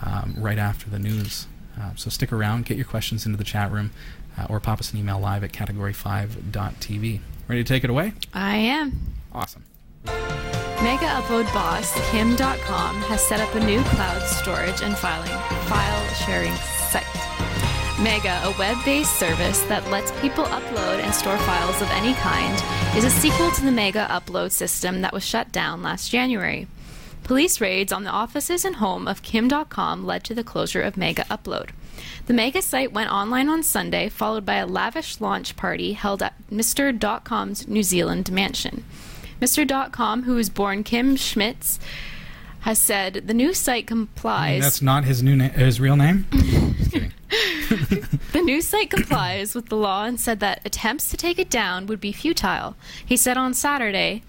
[0.05, 1.47] Um, right after the news.
[1.79, 3.91] Uh, so stick around, get your questions into the chat room,
[4.37, 7.19] uh, or pop us an email live at category5.tv.
[7.47, 8.13] Ready to take it away?
[8.33, 9.13] I am.
[9.31, 9.63] Awesome.
[10.05, 15.29] Mega upload boss Kim Dotcom has set up a new cloud storage and filing
[15.67, 16.82] file sharing.
[18.03, 22.61] Mega, a web based service that lets people upload and store files of any kind,
[22.97, 26.67] is a sequel to the Mega upload system that was shut down last January.
[27.23, 30.97] Police raids on the offices and home of Kim Dotcom led to the closure of
[30.97, 31.69] Mega Upload.
[32.25, 36.33] The Mega site went online on Sunday, followed by a lavish launch party held at
[36.51, 36.97] Mr.
[36.97, 38.83] Dotcom's New Zealand mansion.
[39.39, 39.65] Mr.
[39.65, 41.79] Dotcom, who was born Kim Schmitz,
[42.63, 44.63] has said the new site complies.
[44.63, 46.25] That's not his new na- his real name.
[48.33, 51.85] The new site complies with the law and said that attempts to take it down
[51.85, 52.75] would be futile.
[53.03, 54.23] He said on Saturday,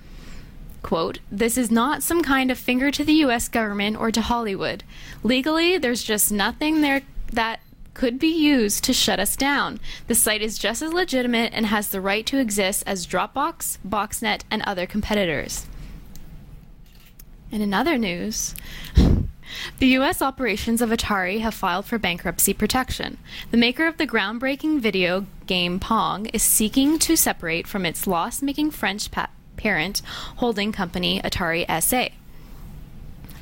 [0.82, 4.84] quote, "This is not some kind of finger to the US government or to Hollywood.
[5.22, 7.60] Legally, there's just nothing there that
[7.94, 9.80] could be used to shut us down.
[10.06, 14.42] The site is just as legitimate and has the right to exist as Dropbox, Boxnet,
[14.50, 15.66] and other competitors."
[17.54, 18.56] And in other news,
[19.78, 20.20] the U.S.
[20.20, 23.16] operations of Atari have filed for bankruptcy protection.
[23.52, 28.42] The maker of the groundbreaking video game Pong is seeking to separate from its loss
[28.42, 30.02] making French pa- parent
[30.38, 32.08] holding company Atari SA.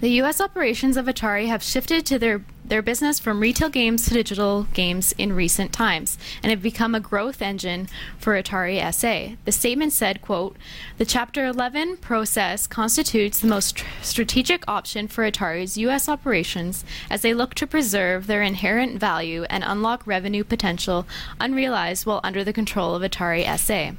[0.02, 0.40] The U.S.
[0.40, 5.14] operations of Atari have shifted to their, their business from retail games to digital games
[5.16, 7.86] in recent times and have become a growth engine
[8.18, 9.36] for Atari SA.
[9.44, 10.56] The statement said, quote,
[10.98, 16.08] The Chapter 11 process constitutes the most tr- strategic option for Atari's U.S.
[16.08, 21.06] operations as they look to preserve their inherent value and unlock revenue potential
[21.38, 23.94] unrealized while under the control of Atari SA.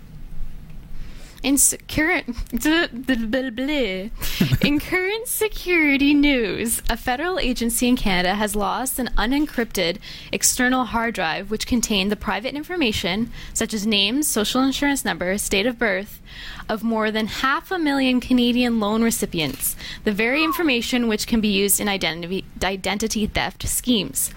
[1.44, 1.58] In
[1.90, 2.38] current
[4.62, 9.98] in current security news, a federal agency in Canada has lost an unencrypted
[10.32, 15.66] external hard drive which contained the private information such as names, social insurance numbers, date
[15.66, 16.22] of birth
[16.70, 19.76] of more than half a million Canadian loan recipients,
[20.06, 24.32] the very information which can be used in identity identity theft schemes.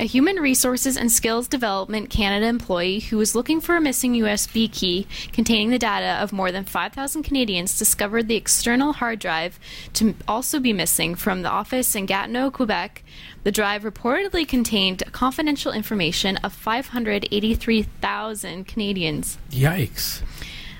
[0.00, 4.72] A human resources and skills development Canada employee who was looking for a missing USB
[4.72, 9.58] key containing the data of more than 5,000 Canadians discovered the external hard drive
[9.94, 13.02] to also be missing from the office in Gatineau, Quebec.
[13.42, 19.36] The drive reportedly contained confidential information of 583,000 Canadians.
[19.50, 20.22] Yikes.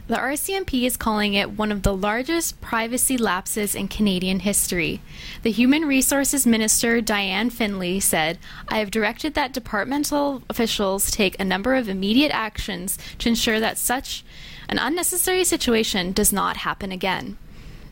[0.09, 5.03] The RCMP is calling it one of the largest privacy lapses in Canadian history.
[5.43, 11.45] The Human Resources Minister, Diane Finley, said, I have directed that departmental officials take a
[11.45, 14.25] number of immediate actions to ensure that such
[14.71, 17.37] an unnecessary situation does not happen again.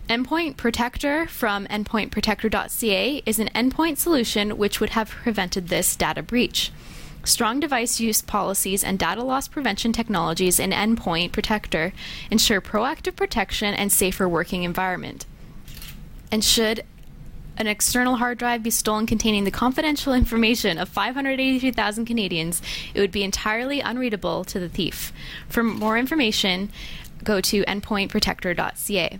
[0.09, 6.73] Endpoint Protector from endpointprotector.ca is an endpoint solution which would have prevented this data breach.
[7.27, 11.93] Strong device use policies and data loss prevention technologies in Endpoint Protector
[12.31, 15.27] ensure proactive protection and safer working environment.
[16.31, 16.85] And should
[17.57, 22.63] an external hard drive be stolen containing the confidential information of 583,000 Canadians,
[22.95, 25.13] it would be entirely unreadable to the thief.
[25.49, 26.71] For more information,
[27.25, 29.19] go to endpointprotector.ca.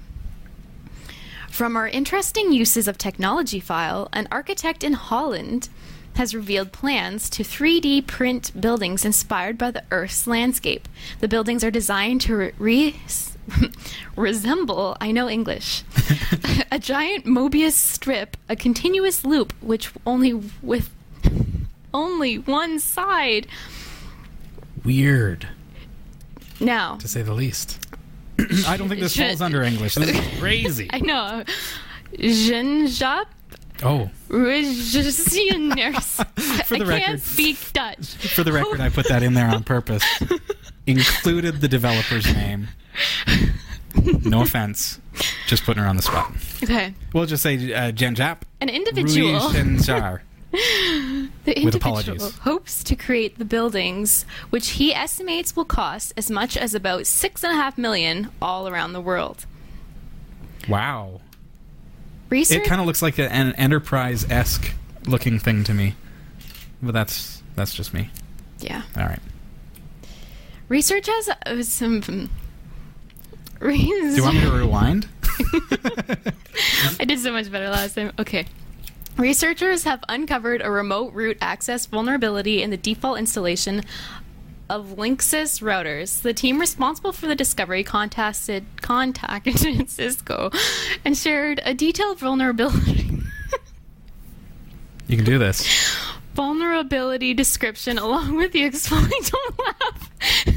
[1.51, 5.71] From our interesting uses of technology file, an architect in Holland
[6.17, 10.89] has revealed plans to 3D print buildings inspired by the Earth's landscape.
[11.21, 12.97] The buildings are designed to re- re-
[14.17, 15.83] resemble, I know English,
[16.73, 20.91] a giant Mobius strip, a continuous loop which only with
[21.95, 23.47] only one side
[24.85, 25.49] Weird.
[26.61, 27.85] Now, to say the least.
[28.67, 29.95] I don't think this Should- falls under English.
[29.97, 30.89] This is crazy.
[30.93, 31.43] I know.
[32.19, 33.29] Jean-Jacques
[33.83, 36.25] Oh, Regisioners.
[36.67, 37.03] For the I record.
[37.03, 38.15] can't speak Dutch.
[38.35, 40.03] for the record, I put that in there on purpose.
[40.87, 42.69] Included the developer's name.
[44.25, 45.01] No offense.
[45.47, 46.33] Just putting her on the spot.
[46.63, 46.95] Okay.
[47.13, 48.39] We'll just say uh, Janjaap.
[48.61, 49.39] An individual.
[49.41, 50.21] Ruishenjar.
[50.53, 51.77] The With individual
[52.15, 52.39] apologies.
[52.39, 57.45] hopes to create the buildings, which he estimates will cost as much as about six
[57.45, 59.45] and a half million all around the world.
[60.69, 61.21] Wow.
[62.31, 62.59] Research.
[62.59, 64.73] It kind of looks like an enterprise esque
[65.07, 65.95] looking thing to me.
[66.83, 68.11] But that's that's just me.
[68.59, 68.83] yeah.
[68.97, 69.21] All right.
[70.69, 72.03] Research has uh, some.
[72.09, 72.31] um,
[73.61, 75.09] Do you want me to rewind?
[77.01, 78.13] I did so much better last time.
[78.19, 78.47] Okay.
[79.17, 83.83] Researchers have uncovered a remote root access vulnerability in the default installation
[84.69, 86.23] of Linksys routers.
[86.23, 90.51] The team responsible for the discovery contacted contacted Cisco
[91.05, 93.21] and shared a detailed vulnerability
[95.07, 95.97] You can do this.
[96.35, 100.11] vulnerability description along with the exploit don't laugh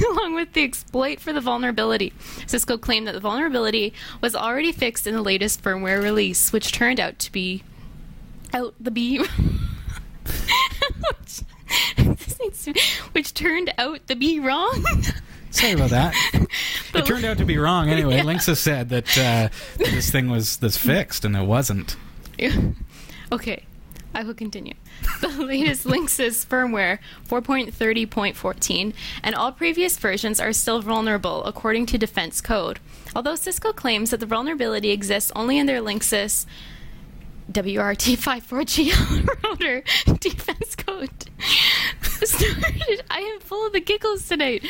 [0.10, 2.12] along with the exploit for the vulnerability
[2.48, 7.00] cisco claimed that the vulnerability was already fixed in the latest firmware release which turned
[7.00, 7.64] out to be
[8.54, 9.24] out the be
[12.26, 12.74] which, this needs to-
[13.14, 14.84] which turned out to be wrong
[15.52, 16.14] Sorry about that.
[16.94, 18.20] It turned out to be wrong anyway.
[18.20, 21.96] Linksys said that uh, this thing was this fixed, and it wasn't.
[23.32, 23.64] okay,
[24.14, 24.74] I will continue.
[25.22, 32.42] The latest Linksys firmware 4.30.14 and all previous versions are still vulnerable according to defense
[32.42, 32.80] code.
[33.16, 36.46] Although Cisco claims that the vulnerability exists only in their Linksys
[37.52, 39.84] WRT54G router
[40.20, 41.10] defense code.
[41.92, 44.64] Started, I am full of the giggles tonight.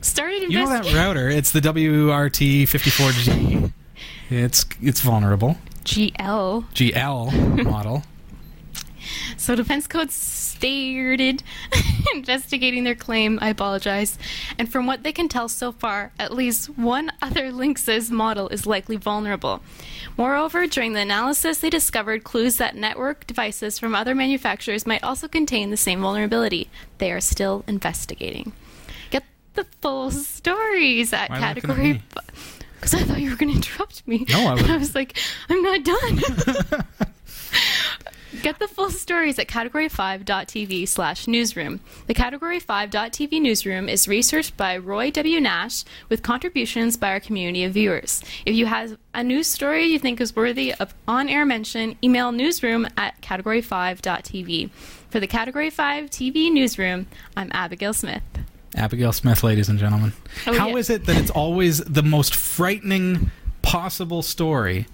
[0.00, 1.28] Started You know that router?
[1.28, 3.72] It's the WRT54G.
[4.30, 5.58] It's it's vulnerable.
[5.84, 6.64] GL.
[6.72, 8.02] GL model.
[9.36, 11.42] So Defense Code started
[12.14, 13.38] investigating their claim.
[13.42, 14.18] I apologize.
[14.58, 18.66] And from what they can tell so far, at least one other Linksys model is
[18.66, 19.60] likely vulnerable.
[20.16, 25.28] Moreover, during the analysis, they discovered clues that network devices from other manufacturers might also
[25.28, 26.70] contain the same vulnerability.
[26.98, 28.52] They are still investigating.
[29.10, 29.24] Get
[29.54, 32.02] the full stories at Why are you looking at category.
[32.76, 34.24] Because I thought you were going to interrupt me.
[34.30, 36.84] No, I I was like, I'm not done.
[38.44, 41.80] Get the full stories at category5.tv slash newsroom.
[42.08, 45.40] The category5.tv newsroom is researched by Roy W.
[45.40, 48.22] Nash with contributions by our community of viewers.
[48.44, 52.32] If you have a news story you think is worthy of on air mention, email
[52.32, 54.70] newsroom at category5.tv.
[55.08, 57.06] For the Category 5 TV newsroom,
[57.38, 58.22] I'm Abigail Smith.
[58.76, 60.12] Abigail Smith, ladies and gentlemen.
[60.46, 60.96] Oh, How is yeah.
[60.96, 63.30] it that it's always the most frightening
[63.62, 64.86] possible story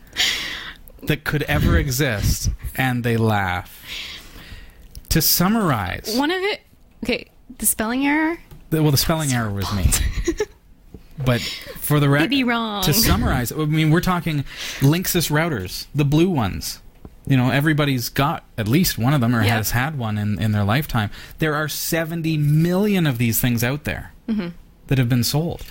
[1.03, 3.85] that could ever exist, and they laugh?
[5.11, 6.61] To summarize, One of it,
[7.05, 8.39] okay, the spelling error,
[8.71, 9.87] the- well, the spelling error was me.
[11.23, 12.83] But for the record, be wrong.
[12.85, 14.45] to summarize, I mean, we're talking
[14.79, 16.81] Linksys routers, the blue ones.
[17.27, 19.57] You know, everybody's got at least one of them or Yeah.
[19.59, 21.11] has had one in, in their lifetime.
[21.39, 24.49] There are 70 million of these things out there Mm-hmm.
[24.87, 25.63] that have been sold.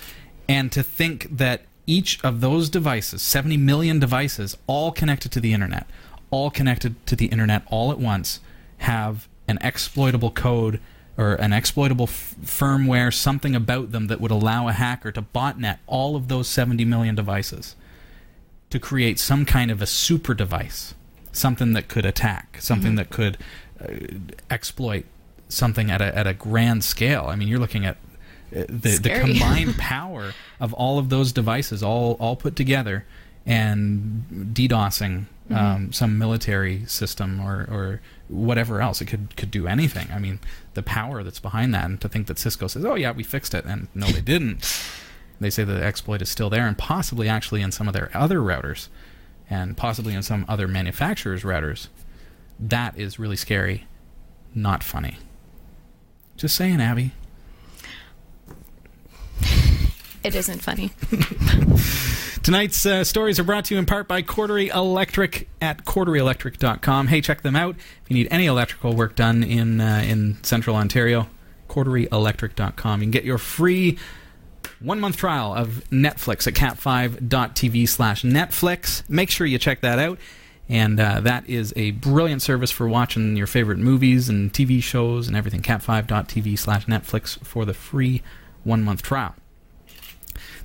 [0.48, 5.52] And to think that each of those devices, 70 million devices, all connected to the
[5.52, 5.88] internet,
[6.30, 8.38] all connected to the internet all at once,
[8.78, 10.80] have an exploitable code
[11.18, 15.78] or an exploitable f- firmware, something about them that would allow a hacker to botnet
[15.88, 17.74] all of those 70 million devices
[18.70, 20.94] to create some kind of a super device,
[21.32, 23.36] something that could attack, something that could
[23.82, 23.88] uh,
[24.48, 25.04] exploit
[25.48, 27.26] something at a, at a grand scale.
[27.26, 27.96] I mean, you're looking at
[28.50, 33.06] the, the combined power of all of those devices, all all put together,
[33.46, 39.00] and DDoSing um, some military system or, or whatever else.
[39.00, 40.08] It could could do anything.
[40.12, 40.38] I mean,
[40.74, 43.54] the power that's behind that, and to think that Cisco says, "Oh yeah, we fixed
[43.54, 44.66] it," and no, they didn't.
[45.40, 48.40] They say the exploit is still there, and possibly actually in some of their other
[48.40, 48.88] routers,
[49.48, 51.88] and possibly in some other manufacturers' routers.
[52.58, 53.86] That is really scary,
[54.54, 55.16] not funny.
[56.36, 57.12] Just saying, Abby.
[60.22, 60.90] It isn't funny.
[62.42, 67.08] Tonight's uh, stories are brought to you in part by Cordery Electric at corderyelectric.com.
[67.08, 70.76] Hey, check them out if you need any electrical work done in uh, in Central
[70.76, 71.28] Ontario.
[71.68, 73.00] Corderyelectric.com.
[73.00, 73.98] You can get your free
[74.80, 79.08] one month trial of Netflix at cat5.tv slash Netflix.
[79.08, 80.18] Make sure you check that out.
[80.68, 85.26] And uh, that is a brilliant service for watching your favorite movies and TV shows
[85.26, 85.62] and everything.
[85.62, 88.22] Cat5.tv slash Netflix for the free
[88.64, 89.34] one month trial.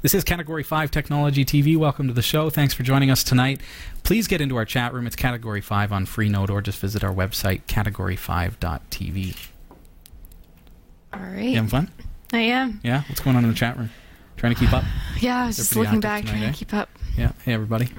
[0.01, 1.75] This is Category 5 Technology TV.
[1.75, 2.49] Welcome to the show.
[2.49, 3.59] Thanks for joining us tonight.
[4.03, 5.07] Please get into our chat room.
[5.07, 9.47] It's Category 5 on Freenode or just visit our website, category5.tv.
[11.11, 11.43] All right.
[11.43, 11.91] You having fun?
[12.33, 12.81] I am.
[12.83, 13.03] Yeah?
[13.07, 13.89] What's going on in the chat room?
[14.37, 14.83] Trying to keep up?
[15.21, 16.51] Yeah, I was just looking back, tonight, trying eh?
[16.51, 16.89] to keep up.
[17.17, 17.31] Yeah.
[17.43, 17.89] Hey, everybody.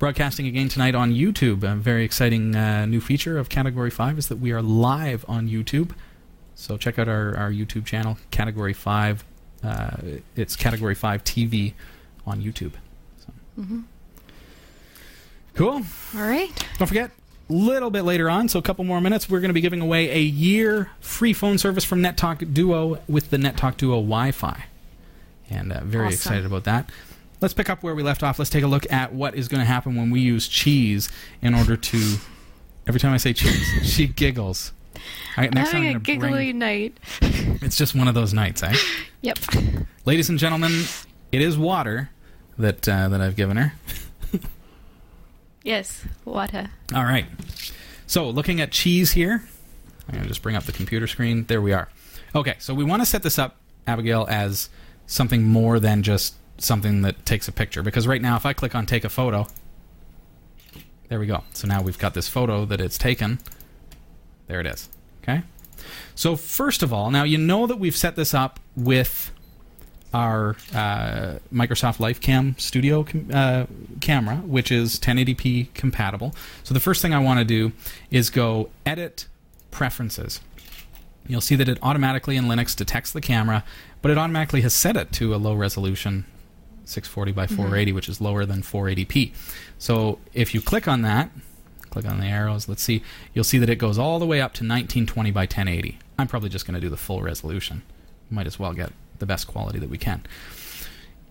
[0.00, 1.62] Broadcasting again tonight on YouTube.
[1.62, 5.48] A very exciting uh, new feature of Category 5 is that we are live on
[5.48, 5.92] YouTube.
[6.60, 9.24] So check out our, our YouTube channel, Category 5.
[9.64, 9.90] Uh,
[10.36, 11.72] it's Category 5 TV
[12.26, 12.72] on YouTube.
[13.18, 13.32] So.
[13.58, 13.80] Mm-hmm.
[15.54, 15.82] Cool.
[16.14, 16.50] All right.
[16.78, 17.12] Don't forget,
[17.48, 19.80] a little bit later on, so a couple more minutes, we're going to be giving
[19.80, 24.66] away a year free phone service from NetTalk Duo with the NetTalk Duo Wi Fi.
[25.48, 26.14] And uh, very Awesome.
[26.14, 26.90] excited about that.
[27.40, 28.38] Let's pick up where we left off.
[28.38, 31.08] Let's take a look at what is going to happen when we use cheese
[31.40, 32.16] in order to.
[32.86, 34.72] Every time I say cheese, she giggles.
[35.34, 36.98] Time Having a gonna bring- giggly night.
[37.62, 38.74] It's just one of those nights, eh?
[39.20, 39.38] Yep.
[40.06, 40.72] Ladies and gentlemen,
[41.30, 42.10] it is water
[42.58, 43.72] that uh, that I've given her.
[45.62, 46.04] Yes.
[46.24, 46.70] Water.
[46.94, 47.26] All right.
[48.06, 49.42] So, looking at cheese here,
[50.08, 51.44] I'm going to just bring up the computer screen.
[51.44, 51.88] There we are.
[52.34, 54.70] Okay, so we want to set this up, Abigail, as
[55.06, 57.82] something more than just something that takes a picture.
[57.82, 59.46] Because right now, if I click on take a photo,
[61.08, 61.44] there we go.
[61.52, 63.38] So now we've got this photo that it's taken.
[64.50, 64.88] There it is.
[65.22, 65.42] Okay?
[66.16, 69.30] So, first of all, now you know that we've set this up with
[70.12, 73.66] our uh, Microsoft LifeCam Studio com- uh,
[74.00, 76.34] camera, which is 1080p compatible.
[76.64, 77.70] So the first thing I want to do
[78.10, 79.26] is go Edit
[79.70, 80.40] Preferences.
[81.28, 83.62] You'll see that it automatically in Linux detects the camera,
[84.02, 86.24] but it automatically has set it to a low resolution
[86.86, 89.32] 640 by 480, which is lower than 480p.
[89.78, 91.30] So if you click on that,
[91.90, 93.02] click on the arrows, let's see,
[93.34, 95.98] you'll see that it goes all the way up to 1920 by 1080.
[96.18, 97.82] I'm probably just going to do the full resolution.
[98.30, 100.22] Might as well get the best quality that we can.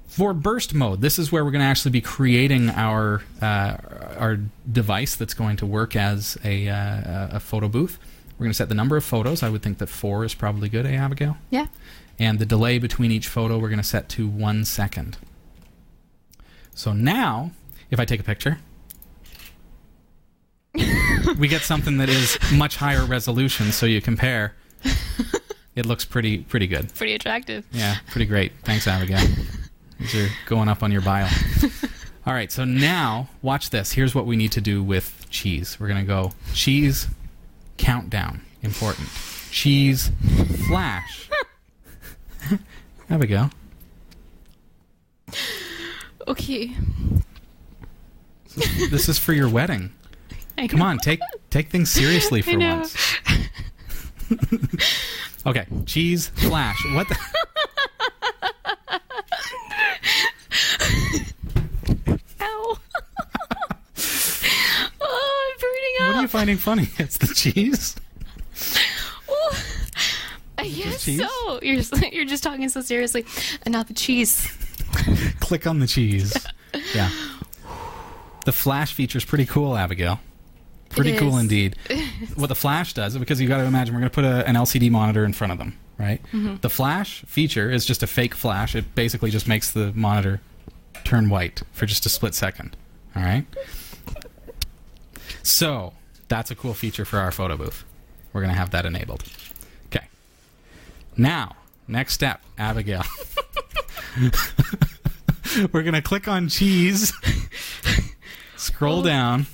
[0.07, 3.77] For burst mode, this is where we're going to actually be creating our uh,
[4.17, 4.39] our
[4.69, 7.99] device that's going to work as a, uh, a photo booth.
[8.37, 9.43] We're going to set the number of photos.
[9.43, 11.37] I would think that four is probably good, eh, Abigail?
[11.49, 11.67] Yeah.
[12.17, 15.17] And the delay between each photo we're going to set to one second.
[16.73, 17.51] So now,
[17.91, 18.59] if I take a picture,
[21.37, 23.71] we get something that is much higher resolution.
[23.71, 24.55] So you compare,
[25.75, 26.93] it looks pretty pretty good.
[26.95, 27.65] Pretty attractive.
[27.71, 28.51] Yeah, pretty great.
[28.63, 29.25] Thanks, Abigail.
[29.99, 31.27] These are going up on your bio.
[32.25, 33.91] All right, so now watch this.
[33.91, 35.77] Here's what we need to do with cheese.
[35.79, 37.07] We're going to go cheese
[37.77, 38.41] countdown.
[38.61, 39.07] Important.
[39.51, 40.11] Cheese
[40.67, 41.29] flash.
[43.07, 43.49] there we go.
[46.27, 46.75] Okay.
[48.89, 49.91] This is for your wedding.
[50.69, 53.15] Come on, take take things seriously for once.
[55.45, 56.83] okay, cheese flash.
[56.93, 57.17] What the?
[62.41, 62.77] Ow.
[65.01, 66.07] oh, I'm burning up.
[66.07, 66.89] What are you finding funny?
[66.97, 67.95] It's the cheese.
[69.29, 69.57] Ooh.
[70.57, 71.21] I guess cheese?
[71.21, 71.59] so.
[71.61, 71.81] You're
[72.11, 73.25] you're just talking so seriously,
[73.63, 74.51] and not the cheese.
[75.39, 76.35] Click on the cheese.
[76.93, 77.09] Yeah.
[78.45, 80.19] The flash feature is pretty cool, Abigail.
[81.03, 81.75] Pretty cool indeed.
[82.35, 84.55] what the flash does, because you've got to imagine we're going to put a, an
[84.55, 86.21] LCD monitor in front of them, right?
[86.31, 86.57] Mm-hmm.
[86.61, 88.75] The flash feature is just a fake flash.
[88.75, 90.41] It basically just makes the monitor
[91.03, 92.75] turn white for just a split second.
[93.15, 93.45] All right?
[95.43, 95.93] So,
[96.27, 97.83] that's a cool feature for our photo booth.
[98.33, 99.23] We're going to have that enabled.
[99.87, 100.07] Okay.
[101.17, 101.55] Now,
[101.87, 103.03] next step, Abigail.
[105.71, 107.11] We're going to click on cheese,
[108.55, 109.47] scroll down,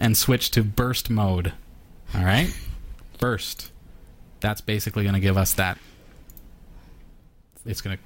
[0.00, 1.52] and switch to burst mode.
[2.14, 2.52] All right?
[3.18, 3.70] Burst.
[4.40, 5.78] That's basically going to give us that.
[7.66, 8.02] It's going to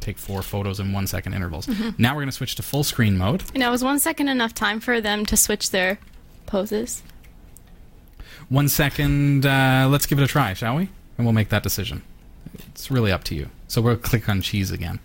[0.00, 1.66] take four photos in one second intervals.
[1.96, 3.42] Now we're going to switch to full screen mode.
[3.56, 5.98] Now, was one second enough time for them to switch their
[6.44, 7.02] poses?
[8.48, 10.90] One second, uh, let's give it a try, shall we?
[11.16, 12.02] And we'll make that decision.
[12.68, 13.48] It's really up to you.
[13.68, 15.00] So we'll click on cheese again.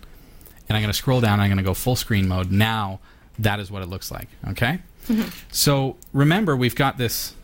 [0.68, 1.34] And I'm going to scroll down.
[1.34, 2.50] And I'm going to go full screen mode.
[2.50, 3.00] Now
[3.38, 4.28] that is what it looks like.
[4.48, 4.80] Okay?
[5.08, 5.28] Mm-hmm.
[5.50, 7.34] So remember, we've got this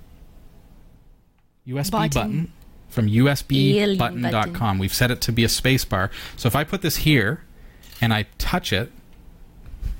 [1.66, 2.52] USB button, Button.
[2.88, 4.78] from usbbutton.com.
[4.78, 6.10] We've set it to be a spacebar.
[6.36, 7.42] So if I put this here
[8.00, 8.92] and I touch it,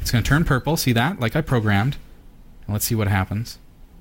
[0.01, 0.77] it's going to turn purple.
[0.77, 1.21] See that?
[1.21, 1.97] Like I programmed.
[2.67, 3.59] And let's see what happens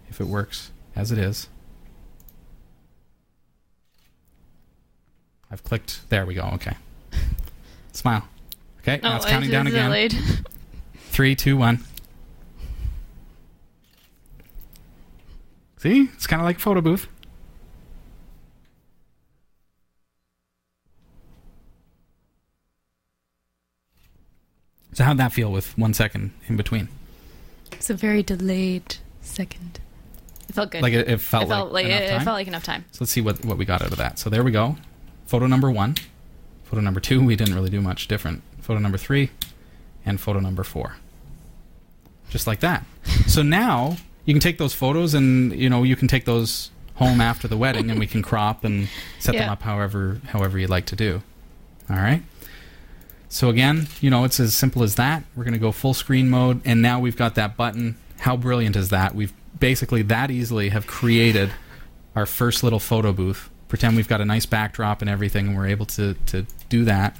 [0.09, 1.47] if it works as it is.
[5.49, 6.09] I've clicked.
[6.09, 6.49] There we go.
[6.55, 6.75] Okay.
[7.93, 8.27] Smile.
[8.79, 8.99] Okay.
[9.01, 9.85] now oh, it's counting down again.
[9.85, 10.15] delayed.
[11.09, 11.83] Three, two, one.
[15.83, 16.09] See?
[16.13, 17.09] It's kind of like a photo booth.
[24.93, 26.87] So how'd that feel with one second in between?
[27.73, 29.81] It's a very delayed second.
[30.47, 30.81] It felt good.
[30.81, 32.21] Like it, it felt it felt like, like, enough it, time?
[32.21, 32.85] it felt like enough time.
[32.93, 34.17] So let's see what, what we got out of that.
[34.17, 34.77] So there we go.
[35.25, 35.95] Photo number one.
[36.63, 38.41] Photo number two, we didn't really do much different.
[38.61, 39.31] Photo number three.
[40.05, 40.95] And photo number four.
[42.29, 42.85] Just like that.
[43.27, 47.19] so now you can take those photos and, you know, you can take those home
[47.19, 48.87] after the wedding and we can crop and
[49.19, 51.21] set them up however however you'd like to do.
[51.89, 52.21] All right?
[53.29, 55.23] So again, you know, it's as simple as that.
[55.35, 57.97] We're going to go full screen mode and now we've got that button.
[58.19, 59.15] How brilliant is that?
[59.15, 61.51] We've basically that easily have created
[62.15, 63.49] our first little photo booth.
[63.67, 67.17] Pretend we've got a nice backdrop and everything, and we're able to, to do that.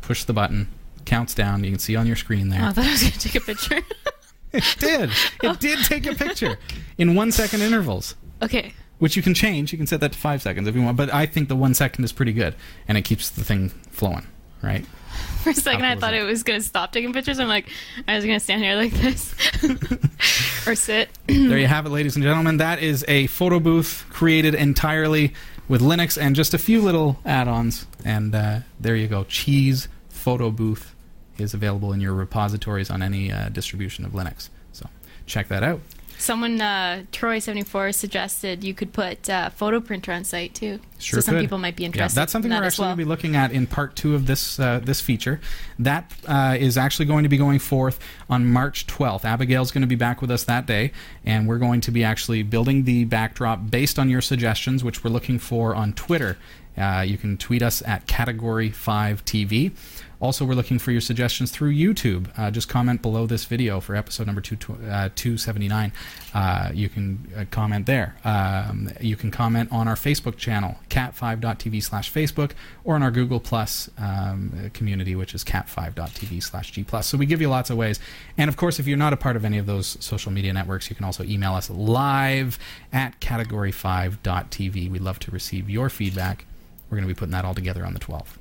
[0.00, 0.68] Push the button,
[1.04, 1.62] counts down.
[1.62, 2.62] You can see on your screen there.
[2.62, 3.82] Oh, I thought I was going to take a picture.
[4.52, 5.10] It did.
[5.42, 6.58] It did take a picture
[6.98, 8.72] in one second intervals, okay.
[8.98, 9.72] which you can change.
[9.72, 10.96] You can set that to five seconds if you want.
[10.96, 12.54] But I think the one second is pretty good,
[12.88, 14.26] and it keeps the thing flowing,
[14.62, 14.84] right?
[15.42, 17.38] For a second, How I thought is it was going to stop taking pictures.
[17.38, 17.68] I'm like,
[18.06, 19.34] I was going to stand here like this
[20.66, 21.08] or sit.
[21.26, 22.58] there you have it, ladies and gentlemen.
[22.58, 25.32] That is a photo booth created entirely
[25.68, 27.86] with Linux and just a few little add-ons.
[28.04, 29.24] And uh, there you go.
[29.24, 30.94] Cheese Photo Booth
[31.40, 34.48] is available in your repositories on any uh, distribution of Linux.
[34.72, 34.88] So
[35.26, 35.80] check that out.
[36.20, 40.78] Someone, uh, Troy74, suggested you could put uh, photo printer on site too.
[40.98, 41.40] Sure so some could.
[41.40, 42.14] people might be interested.
[42.14, 42.88] Yeah, that's something in we're actually well.
[42.90, 45.40] going to be looking at in part two of this uh, this feature.
[45.78, 49.24] That uh, is actually going to be going forth on March 12th.
[49.24, 50.92] Abigail's going to be back with us that day,
[51.24, 55.10] and we're going to be actually building the backdrop based on your suggestions, which we're
[55.10, 56.36] looking for on Twitter.
[56.76, 59.72] Uh, you can tweet us at Category 5 TV.
[60.20, 62.28] Also, we're looking for your suggestions through YouTube.
[62.36, 65.92] Uh, just comment below this video for episode number two, uh, 279.
[66.34, 68.14] Uh, you can uh, comment there.
[68.22, 72.52] Um, you can comment on our Facebook channel, cat5.tv slash Facebook,
[72.84, 76.84] or on our Google Plus um, community, which is cat5.tv slash G.
[77.00, 77.98] So we give you lots of ways.
[78.36, 80.90] And of course, if you're not a part of any of those social media networks,
[80.90, 82.58] you can also email us live
[82.92, 84.90] at category5.tv.
[84.90, 86.44] We'd love to receive your feedback.
[86.90, 88.39] We're going to be putting that all together on the 12th.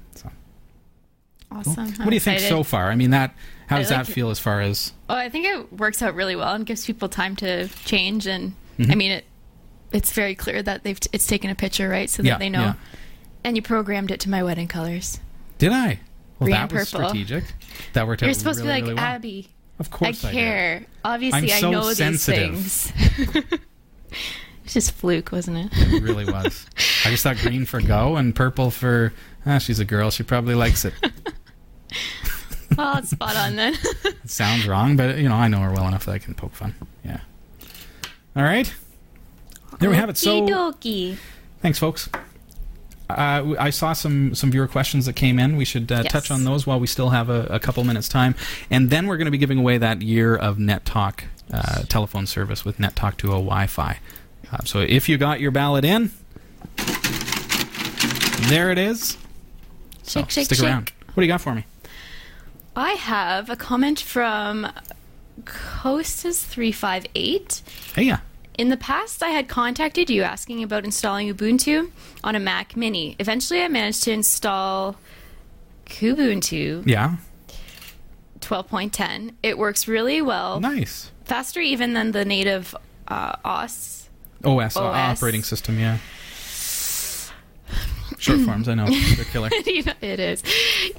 [1.52, 1.72] So.
[1.72, 1.92] Awesome.
[1.94, 2.90] What do you think so far?
[2.92, 3.34] I mean, that
[3.68, 6.36] how does like that feel as far as Well, I think it works out really
[6.36, 8.28] well and gives people time to change.
[8.28, 8.92] And Mm-hmm.
[8.92, 9.26] I mean, it
[9.92, 12.50] it's very clear that they've t- it's taken a picture, right, so that Yeah, they
[12.50, 12.62] know.
[12.62, 12.74] yeah.
[13.44, 15.20] And you programmed it to my wedding colors.
[15.58, 16.00] did I?
[16.40, 17.10] Well, Green that was purple.
[17.10, 17.44] strategic.
[17.94, 19.04] That worked out You're supposed really, to be like really well.
[19.04, 19.50] Abby.
[19.80, 20.34] Of I course, I, did.
[20.38, 20.86] care.
[21.04, 22.54] Obviously, I'm I know sensitive.
[22.54, 23.50] these things.
[24.64, 25.70] it's just fluke, wasn't it?
[25.94, 26.66] It really was.
[27.06, 29.12] I just thought green for go and purple for.
[29.46, 30.12] Ah, she's a girl.
[30.12, 30.94] She probably likes it.
[32.78, 33.76] well, it's spot on then.
[34.06, 36.54] It sounds wrong, but you know I know her well enough that I can poke
[36.54, 36.76] fun.
[37.04, 37.20] Yeah.
[38.36, 38.72] All right.
[39.80, 40.18] There we have it.
[40.18, 41.18] So Okey-dokey.
[41.62, 42.10] Thanks, folks.
[43.10, 45.58] Uh, I saw some some viewer questions that came in.
[45.58, 46.12] We should uh, Yes.
[46.12, 48.36] touch on those while we still have a, a couple minutes time,
[48.70, 52.28] and then we're going to be giving away that year of Net Talk uh, telephone
[52.28, 54.00] service with Net Talk 2.0 Wi-Fi.
[54.52, 56.12] Uh, so if you got your ballot in,
[58.48, 59.18] there it is.
[60.04, 60.68] So Shake, shake, stick shake.
[60.68, 60.92] around.
[61.14, 61.66] What do you got for me?
[62.80, 64.68] I have a comment from
[65.44, 67.62] Costas358.
[67.96, 68.20] Hey, yeah.
[68.58, 71.92] In the past, I had contacted you asking about installing Ubuntu
[72.24, 73.16] on a Mac Mini.
[73.20, 74.98] Eventually, I managed to install
[75.86, 77.16] Kubuntu Yeah.
[78.42, 79.34] 12.10.
[79.44, 81.12] It works really well, Nice.
[81.26, 82.76] faster even than the native
[83.08, 84.10] uh, OS.
[84.44, 85.18] OS, OS.
[85.20, 85.98] operating system, yeah.
[88.20, 88.86] Short forms, I know.
[89.16, 89.50] They're killer.
[89.54, 90.44] it is.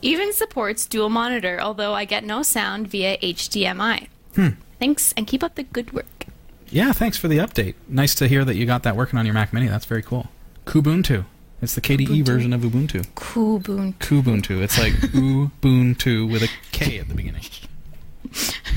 [0.02, 4.08] Even supports dual monitor, although I get no sound via HDMI.
[4.34, 4.48] Hmm.
[4.78, 6.26] Thanks, and keep up the good work.
[6.70, 7.74] Yeah, thanks for the update.
[7.88, 9.66] Nice to hear that you got that working on your Mac Mini.
[9.66, 10.28] That's very cool.
[10.66, 11.24] Kubuntu.
[11.60, 12.24] It's the KDE Kubuntu.
[12.26, 13.06] version of Ubuntu.
[13.14, 13.94] Kubuntu.
[13.98, 14.62] Kubuntu.
[14.62, 17.42] It's like Ubuntu with a K at the beginning.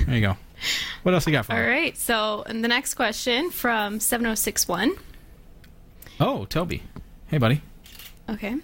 [0.06, 0.38] There you go.
[1.04, 1.66] What else you got for All me?
[1.68, 4.96] right, so and the next question from 7061.
[6.20, 6.84] Oh, Toby.
[7.28, 7.62] Hey, buddy.
[8.30, 8.56] Okay.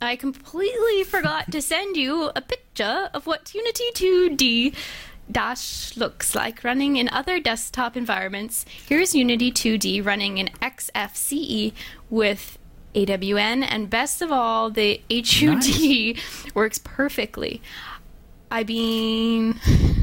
[0.00, 4.74] I completely forgot to send you a picture of what Unity 2D
[5.30, 8.64] Dash looks like running in other desktop environments.
[8.86, 11.72] Here's Unity 2D running in XFCE
[12.10, 12.58] with
[12.94, 16.18] AWN, and best of all, the HUD
[16.54, 17.60] works perfectly.
[18.50, 19.58] I've been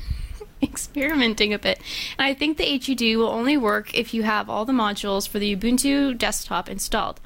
[0.62, 1.80] experimenting a bit,
[2.18, 5.40] and I think the HUD will only work if you have all the modules for
[5.40, 7.22] the Ubuntu desktop installed.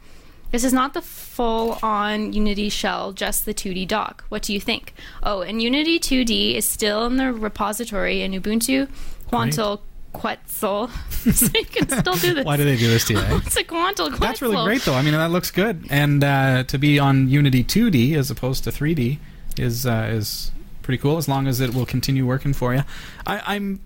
[0.52, 4.24] This is not the full on Unity shell, just the 2D dock.
[4.30, 4.93] What do you think?
[5.24, 8.88] Oh, and Unity 2D is still in the repository in Ubuntu
[9.30, 9.82] Quantal
[10.14, 10.88] Quetzal.
[11.34, 12.45] so you can still do this.
[12.45, 13.20] Why do they do this to you?
[13.20, 13.39] eh?
[13.45, 14.20] It's a Quantal Quetzal.
[14.20, 14.93] That's really great, though.
[14.93, 15.86] I mean, that looks good.
[15.89, 19.20] And uh, to be on Unity 2D as opposed to 3D
[19.58, 21.18] is uh, is pretty cool.
[21.18, 22.84] As long as it will continue working for you,
[23.26, 23.82] I, I'm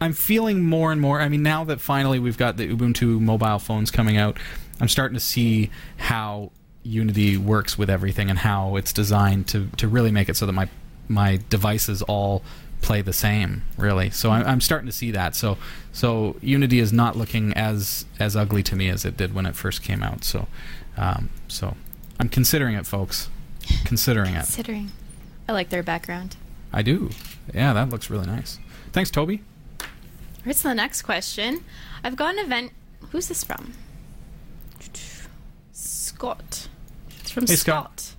[0.00, 1.20] I'm feeling more and more.
[1.20, 4.38] I mean, now that finally we've got the Ubuntu mobile phones coming out,
[4.80, 6.50] I'm starting to see how
[6.82, 10.52] Unity works with everything and how it's designed to to really make it so that
[10.52, 10.68] my
[11.08, 12.42] my devices all
[12.80, 15.58] play the same really so I'm, I'm starting to see that so
[15.92, 19.56] so unity is not looking as as ugly to me as it did when it
[19.56, 20.46] first came out so
[20.96, 21.76] um, so
[22.20, 23.30] i'm considering it folks
[23.84, 24.92] considering it Considering.
[25.48, 26.36] I like their background.
[26.72, 27.10] i do
[27.52, 28.60] yeah that looks really nice
[28.92, 29.42] thanks toby
[30.46, 31.64] Right, so the next question.
[32.02, 32.72] I've got an event.
[33.10, 33.74] Who's this from?
[36.18, 36.66] Scott.
[37.20, 38.00] It's from Hey, Scott.
[38.00, 38.14] Scott.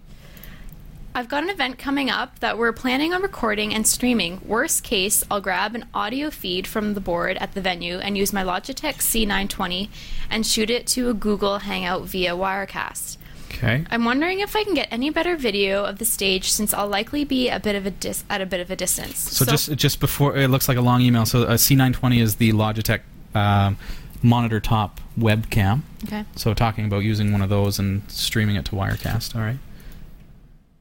[1.13, 4.39] I've got an event coming up that we're planning on recording and streaming.
[4.45, 8.31] Worst case, I'll grab an audio feed from the board at the venue and use
[8.31, 9.89] my Logitech C920
[10.29, 13.17] and shoot it to a Google Hangout via Wirecast.
[13.51, 16.87] okay I'm wondering if I can get any better video of the stage since I'll
[16.87, 19.17] likely be a bit of a dis- at a bit of a distance.
[19.17, 22.53] so, just just before it looks like a long email so a c920 is the
[22.53, 23.01] logitech
[23.35, 23.75] um,
[24.21, 26.23] monitor top webcam okay.
[26.35, 29.35] So talking about using one of those and streaming it to Wirecast.
[29.35, 29.57] All right.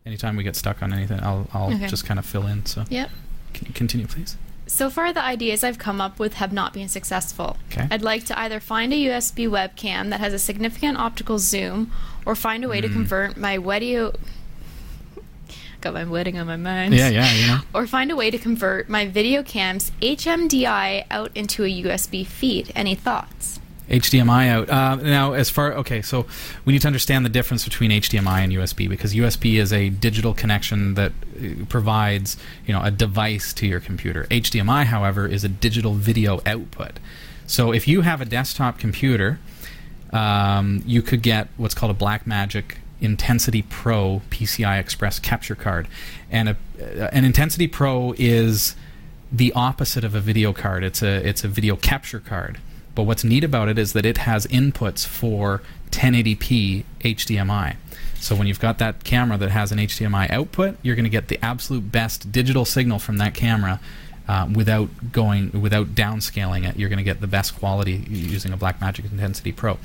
[0.07, 1.87] Anytime we get stuck on anything, I'll I'll Okay.
[1.87, 2.65] just kind of fill in.
[2.67, 3.11] So Yep.
[3.53, 4.37] can you continue, please?
[4.67, 7.57] So far, the ideas I've come up with have not been successful.
[7.73, 7.87] Okay.
[7.91, 11.91] I'd like to either find a USB webcam that has a significant optical zoom,
[12.27, 12.87] or find a way Hmm.
[12.87, 14.15] to convert my wedio.
[15.81, 16.93] Got my wedding on my mind.
[16.95, 17.61] Yeah, yeah, you know.
[17.75, 22.73] Or find a way to convert my video cam's HMDI out into a USB feed.
[22.75, 23.61] Any thoughts?
[23.89, 24.69] HDMI out.
[24.69, 26.27] Uh, now, as far okay, so
[26.65, 30.35] we need to understand the difference between HDMI and USB because USB is a digital
[30.35, 32.37] connection that uh, provides
[32.67, 34.25] you know a device to your computer.
[34.25, 36.99] HDMI, however, is a digital video output.
[37.47, 39.39] So if you have a desktop computer,
[40.13, 45.89] um, you could get what's called a Blackmagic Intensity Pro PCI Express capture card,
[46.31, 48.77] and a, uh, an Intensity Pro is
[49.33, 50.85] the opposite of a video card.
[50.85, 52.59] It's a it's a video capture card.
[52.99, 57.77] But what's neat about it is that it has inputs for 1080p HDMI.
[58.17, 61.29] So when you've got that camera that has an HDMI output, you're going to get
[61.29, 63.79] the absolute best digital signal from that camera
[64.27, 66.77] uh, without going without downscaling it.
[66.77, 69.79] You're going to get the best quality using a Blackmagic Intensity Pro.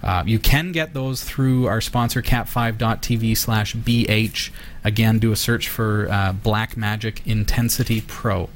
[0.00, 4.50] Uh, you can get those through our sponsor cat5.tv slash bh.
[4.84, 8.48] Again, do a search for uh, Blackmagic Intensity Pro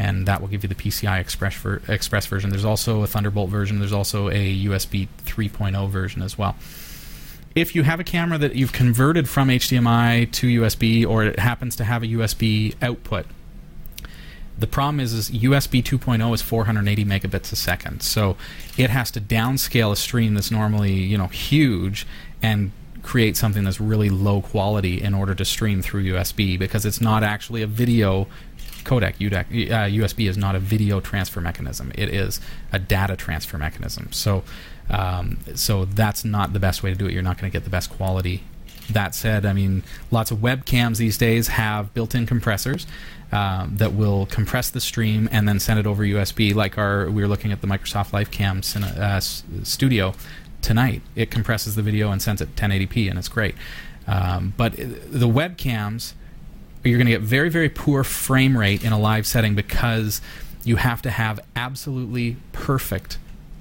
[0.00, 2.48] and that will give you the PCI Express ver- Express version.
[2.48, 3.80] There's also a Thunderbolt version.
[3.80, 6.56] There's also a USB 3.0 version as well.
[7.54, 11.76] If you have a camera that you've converted from HDMI to USB, or it happens
[11.76, 13.26] to have a USB output,
[14.58, 18.38] the problem is, is USB 2.0 is 480 megabits a second, so
[18.78, 22.06] it has to downscale a stream that's normally you know huge
[22.42, 22.72] and
[23.02, 27.22] create something that's really low quality in order to stream through USB because it's not
[27.22, 28.26] actually a video
[28.84, 29.16] codec.
[29.18, 32.40] UDEC, uh, USB is not a video transfer mechanism; it is
[32.72, 34.12] a data transfer mechanism.
[34.12, 34.44] So,
[34.88, 37.12] um, so that's not the best way to do it.
[37.12, 38.42] You're not going to get the best quality
[38.92, 42.86] that said, I mean, lots of webcams these days have built-in compressors
[43.32, 46.54] um, that will compress the stream and then send it over USB.
[46.54, 49.20] Like our, we were looking at the Microsoft LifeCam Cine- uh,
[49.64, 50.14] Studio
[50.62, 51.02] tonight.
[51.14, 53.54] It compresses the video and sends it 1080p, and it's great.
[54.06, 56.14] Um, but uh, the webcams,
[56.84, 60.20] you're going to get very, very poor frame rate in a live setting because
[60.64, 63.18] you have to have absolutely perfect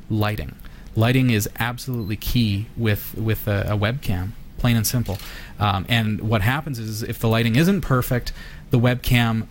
[0.10, 0.56] lighting.
[0.96, 5.18] Lighting is absolutely key with with a, a webcam, plain and simple.
[5.60, 8.34] Um, and what happens is, if the lighting isn't perfect,
[8.72, 9.48] the webcam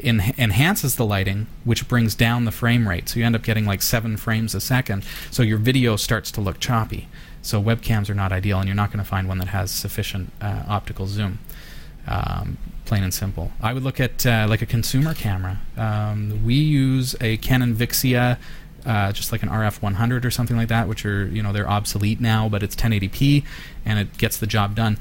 [0.00, 3.08] en- enhances the lighting, which brings down the frame rate.
[3.08, 5.04] So you end up getting like seven frames a second.
[5.30, 7.08] So your video starts to look choppy.
[7.42, 10.32] So webcams are not ideal, and you're not going to find one that has sufficient
[10.40, 11.38] uh, optical zoom.
[12.06, 13.50] Um, plain and simple.
[13.60, 15.58] I would look at uh, like a consumer camera.
[15.76, 18.38] Um, we use a Canon Vixia,
[18.84, 21.68] uh, just like an HF 100 or something like that, which are you know they're
[21.68, 23.44] obsolete now, but it's 1080p
[23.84, 24.98] and it gets the job done.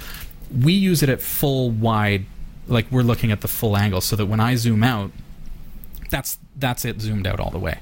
[0.51, 2.25] We use it at full wide,
[2.67, 5.11] like we're looking at the full angle, so that when I zoom out,
[6.09, 7.79] that's that's it zoomed out all the way.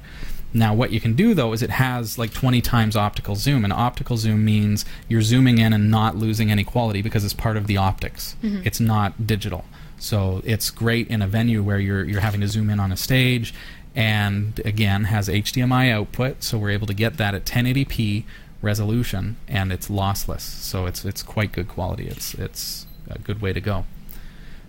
[0.55, 3.73] Now, what you can do though is it has like 20 times optical zoom, and
[3.73, 7.65] optical zoom means you're zooming in and not losing any quality because it's part of
[7.67, 8.35] the optics.
[8.63, 9.65] It's not digital,
[10.03, 12.97] so it's great in a venue where you're you're having to zoom in on a
[12.97, 13.53] stage,
[13.95, 18.25] and again has HDMI output, so we're able to get that at 1080p
[18.61, 22.07] resolution, and it's lossless, so it's it's quite good quality.
[22.07, 23.85] It's it's a good way to go.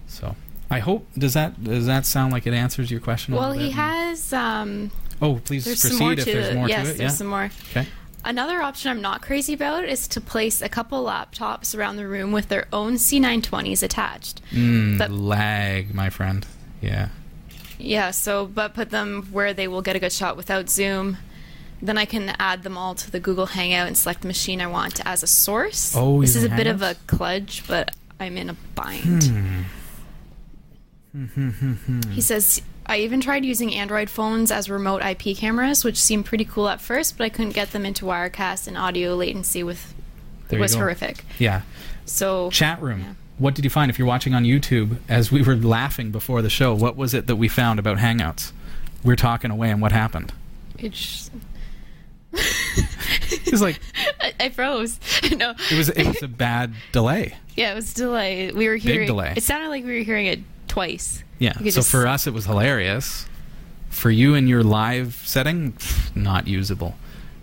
[0.06, 0.36] So.
[0.70, 3.34] I hope does that does that sound like it answers your question?
[3.34, 4.32] Well, he has.
[4.32, 4.90] Um,
[5.22, 6.98] Oh, please proceed if there's more yes, to it.
[6.98, 7.16] there's Yeah.
[7.16, 7.50] some more.
[7.70, 7.86] Okay.
[8.24, 12.32] Another option I'm not crazy about is to place a couple laptops around the room
[12.32, 14.40] with their own C920s attached.
[14.50, 16.46] Mm, But- lag, my friend.
[16.80, 17.08] Yeah.
[17.78, 21.18] Yeah, so but put them where they will get a good shot without zoom.
[21.82, 24.68] Then I can add them all to the Google Hangout and select the machine I
[24.68, 25.92] want as a source.
[25.94, 29.24] Oh, this is a bit of a kludge, but I'm in a bind.
[29.24, 29.62] Hmm.
[31.12, 36.00] Hmm, hmm, he says I even tried using Android phones as remote IP cameras, which
[36.00, 39.62] seemed pretty cool at first, but I couldn't get them into Wirecast and audio latency
[39.62, 39.94] with
[40.48, 41.24] There was horrific.
[41.38, 41.62] Yeah.
[42.04, 43.00] So Chat room.
[43.00, 43.14] Yeah.
[43.38, 46.50] What did you find if you're watching on YouTube as we were laughing before the
[46.50, 46.74] show?
[46.74, 48.52] What was it that we found about Hangouts?
[49.02, 50.32] We're talking away and what happened?
[50.78, 51.30] it's
[52.32, 53.80] It was like
[54.20, 54.98] I, I froze.
[55.36, 55.54] no.
[55.70, 57.34] it was it was a bad delay.
[57.56, 58.52] Yeah, it was delay.
[58.52, 59.32] We were hearing big delay.
[59.36, 60.40] It sounded like we were hearing it
[60.74, 61.22] twice.
[61.38, 61.56] Yeah.
[61.58, 63.26] So just- for us it was hilarious.
[63.90, 65.74] For you in your live setting,
[66.16, 66.96] not usable,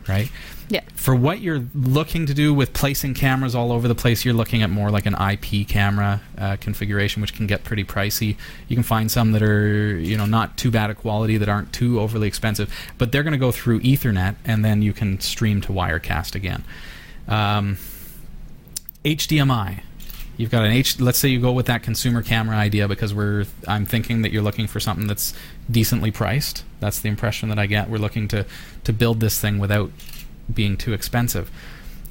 [0.07, 0.29] right?
[0.67, 0.82] Yeah.
[0.95, 4.61] For what you're looking to do with placing cameras all over the place, you're looking
[4.61, 8.38] at more like an IP camera uh, configuration, which can get pretty pricey.
[8.69, 11.73] You can find some that are, you know, not too bad a quality, that aren't
[11.73, 15.59] too overly expensive, but they're going to go through Ethernet, and then you can stream
[15.61, 16.63] to Wirecast again.
[17.27, 17.77] Um,
[19.03, 19.82] HDMI.
[20.41, 20.99] You've got an H.
[20.99, 23.45] Let's say you go with that consumer camera idea because we're.
[23.67, 25.35] I'm thinking that you're looking for something that's
[25.69, 26.63] decently priced.
[26.79, 27.91] That's the impression that I get.
[27.91, 28.47] We're looking to
[28.83, 29.91] to build this thing without
[30.51, 31.51] being too expensive.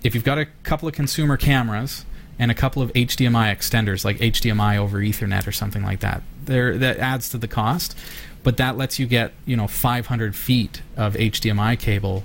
[0.04, 2.04] If you've got a couple of consumer cameras
[2.38, 6.78] and a couple of HDMI extenders, like HDMI over Ethernet or something like that, there
[6.78, 7.98] that adds to the cost.
[8.44, 12.22] But that lets you get you know 500 feet of HDMI cable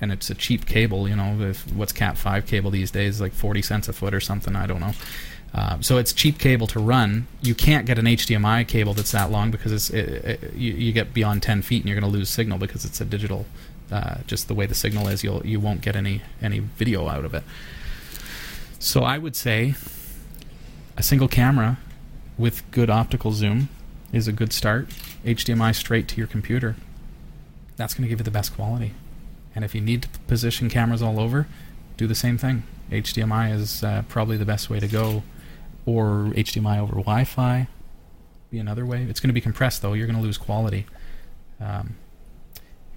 [0.00, 1.08] and it's a cheap cable.
[1.08, 3.20] You know, if, what's Cat five cable these days?
[3.20, 4.56] Like forty cents a foot or something.
[4.56, 4.92] I don't know.
[5.54, 7.26] Um, so it's cheap cable to run.
[7.40, 10.92] You can't get an HDMI cable that's that long because it's it, it, you, you
[10.92, 13.46] get beyond ten feet and you're going to lose signal because it's a digital.
[13.90, 17.24] Uh, just the way the signal is, you'll you won't get any any video out
[17.24, 17.44] of it.
[18.78, 19.74] So I would say
[20.96, 21.78] a single camera
[22.36, 23.68] with good optical zoom
[24.12, 24.88] is a good start.
[25.24, 26.76] HDMI straight to your computer.
[27.76, 28.92] That's going to give you the best quality.
[29.56, 31.48] And if you need to position cameras all over,
[31.96, 32.62] do the same thing.
[32.92, 35.24] HDMI is uh, probably the best way to go,
[35.84, 37.66] or HDMI over Wi-Fi
[38.50, 39.02] be another way.
[39.02, 39.92] It's going to be compressed though.
[39.92, 40.86] You're going to lose quality.
[41.60, 41.96] Um,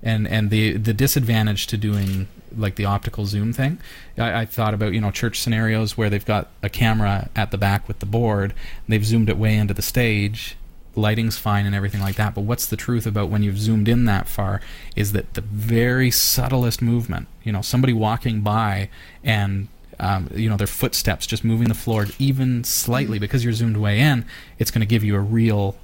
[0.01, 3.79] and and the the disadvantage to doing like the optical zoom thing,
[4.17, 7.57] I, I thought about you know church scenarios where they've got a camera at the
[7.57, 8.53] back with the board,
[8.87, 10.55] they've zoomed it way into the stage,
[10.95, 12.35] lighting's fine and everything like that.
[12.35, 14.61] But what's the truth about when you've zoomed in that far
[14.95, 18.89] is that the very subtlest movement, you know, somebody walking by
[19.23, 19.67] and
[20.01, 23.99] um, you know their footsteps just moving the floor even slightly because you're zoomed way
[23.99, 24.25] in,
[24.57, 25.75] it's going to give you a real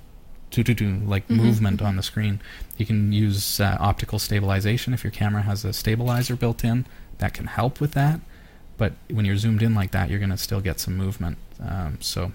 [1.05, 2.39] like movement on the screen.
[2.77, 6.85] You can use uh, optical stabilization if your camera has a stabilizer built in.
[7.17, 8.21] That can help with that.
[8.77, 11.37] But when you're zoomed in like that, you're going to still get some movement.
[11.61, 12.31] Um, so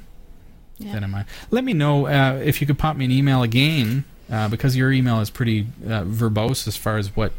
[0.80, 0.94] Yeah.
[0.94, 1.26] that in mind.
[1.50, 4.90] Let me know uh, if you could pop me an email again, uh, because your
[4.92, 7.32] email is pretty uh, verbose as far as what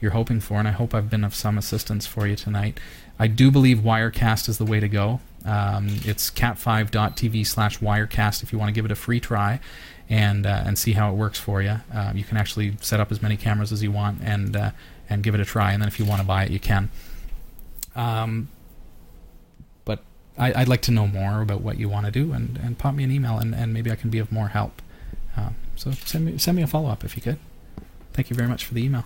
[0.00, 2.78] you're hoping for, and I hope I've been of some assistance for you tonight.
[3.18, 5.20] I do believe Wirecast is the way to go.
[5.44, 9.60] Um, it's cat5.tv slash Wirecast if you want to give it a free try
[10.10, 11.76] and uh, and see how it works for you.
[11.92, 14.70] Uh, you can actually set up as many cameras as you want and uh,
[15.08, 16.90] and give it a try, and then if you want to buy it, you can.
[17.94, 18.48] Um,
[20.38, 22.94] I, I'd like to know more about what you want to do, and, and pop
[22.94, 24.80] me an email, and, and maybe I can be of more help.
[25.36, 27.38] Um, so send me send me a follow up if you could.
[28.12, 29.04] Thank you very much for the email.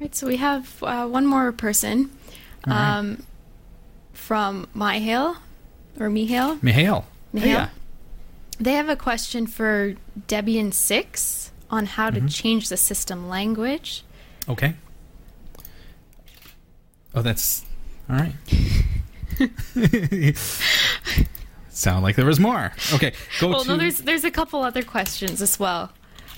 [0.00, 2.10] Right, so we have uh, one more person
[2.66, 2.98] All right.
[2.98, 3.22] um,
[4.12, 5.36] from Myhale
[5.98, 6.58] or Mihail.
[6.62, 7.04] Mihail.
[7.32, 7.48] Mihail?
[7.48, 7.68] Yeah.
[8.60, 9.94] They have a question for
[10.28, 12.26] Debian 6 on how Mm-hmm.
[12.26, 14.04] to change the system language.
[14.48, 14.74] Okay.
[17.14, 17.64] Oh, that's
[18.08, 18.34] all right.
[21.70, 22.72] Sound like there was more.
[22.92, 23.68] Okay, go Well, to.
[23.70, 25.90] no, there's there's a couple other questions as well.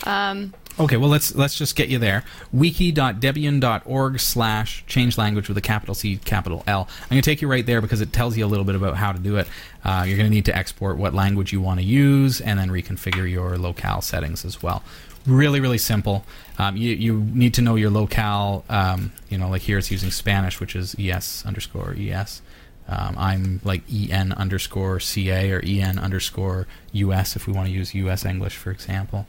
[0.04, 2.22] Um, Okay, well let's let's just get you there.
[2.52, 6.86] wiki.debian.org slash change language with a capital C, capital L.
[7.04, 8.94] I'm going to take you right there because it tells you a little bit about
[8.96, 9.48] how to do it.
[9.84, 12.68] Uh, you're going to need to export what language you want to use and then
[12.68, 14.82] reconfigure your locale settings as well.
[15.26, 16.26] Really, really simple.
[16.58, 18.62] Um, you, you need to know your locale.
[18.68, 22.42] Um, you know, like here it's using Spanish, which is ES underscore ES.
[22.88, 27.94] Um, I'm like EN underscore CA or EN underscore US if we want to use
[27.94, 29.26] US English, for example.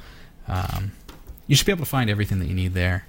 [0.47, 0.91] Um,
[1.47, 3.05] you should be able to find everything that you need there.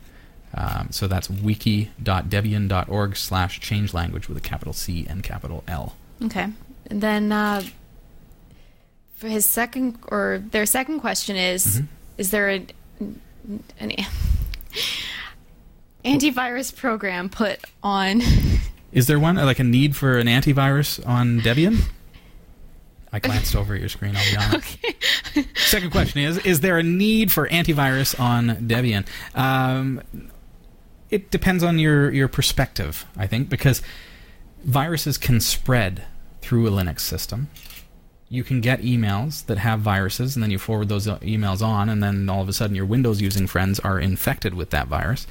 [0.55, 5.95] Um, so that's wiki.debian.org slash change language with a capital C and capital L.
[6.25, 6.49] okay.
[6.91, 7.63] And then uh,
[9.17, 11.85] for his second or their second question is Mm-hmm.
[12.17, 12.67] is there a,
[13.79, 13.91] an
[16.05, 18.23] antivirus program put on
[18.93, 21.83] Is there one, like a need for an antivirus on Debian?
[23.13, 24.17] I glanced over at your screen.
[24.17, 24.79] I'll be honest.
[25.71, 29.07] Second question is: Is there a need for antivirus on Debian?
[29.35, 30.03] Um,
[31.11, 33.83] it depends on your your perspective, I think, because
[34.65, 36.05] viruses can spread
[36.43, 37.49] through a Linux system.
[38.31, 42.03] You can get emails that have viruses, and then you forward those emails on, and
[42.03, 45.27] then all of a sudden your Windows using friends are infected with that virus.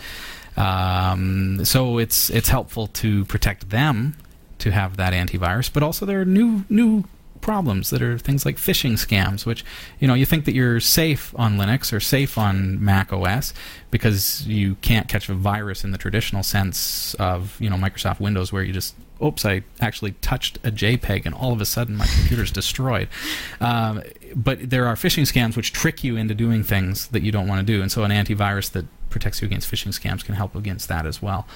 [0.57, 4.17] Um, so it's it's helpful to protect them
[4.59, 7.03] to have that antivirus, but also there are new new
[7.39, 9.63] problems that are things like phishing scams, which
[9.99, 13.53] you know you think that you're safe on Linux or safe on Mac OS
[13.91, 18.51] because you can't catch a virus in the traditional sense of you know Microsoft Windows,
[18.51, 22.05] where you just oops, I actually touched a JPEG and all of a sudden my
[22.05, 23.09] computer's destroyed.
[23.59, 24.03] Um,
[24.35, 27.65] but there are phishing scams which trick you into doing things that you don't want
[27.65, 30.87] to do, and so an antivirus that protects you against phishing scams can help against
[30.89, 31.47] that as well.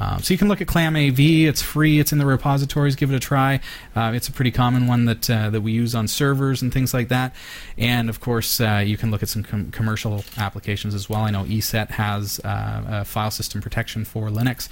[0.00, 1.46] Um, so you can look at ClamAV.
[1.46, 1.98] It's free.
[1.98, 2.94] It's in the repositories.
[2.94, 3.58] Give it a try.
[3.96, 6.94] Uh, it's a pretty common one that uh, that we use on servers and things
[6.94, 7.34] like that.
[7.76, 11.22] And of course, uh, you can look at some com- commercial applications as well.
[11.22, 14.68] I know ESET has uh, file system protection for Linux.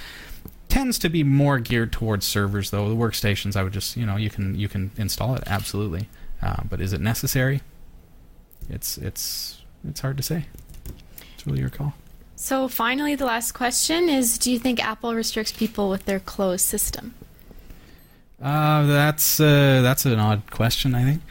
[0.69, 2.89] Tends to be more geared towards servers, though.
[2.89, 6.09] The workstations, I would just you know you can you can install it absolutely,
[6.43, 7.62] uh, but is it necessary?
[8.68, 10.47] It's it's it's hard to say.
[11.34, 11.95] It's really your call.
[12.37, 16.66] So finally, the last question is: Do you think Apple restricts people with their closed
[16.66, 17.14] system?
[18.41, 20.95] Uh, that's uh, that's an odd question.
[20.95, 21.22] I think.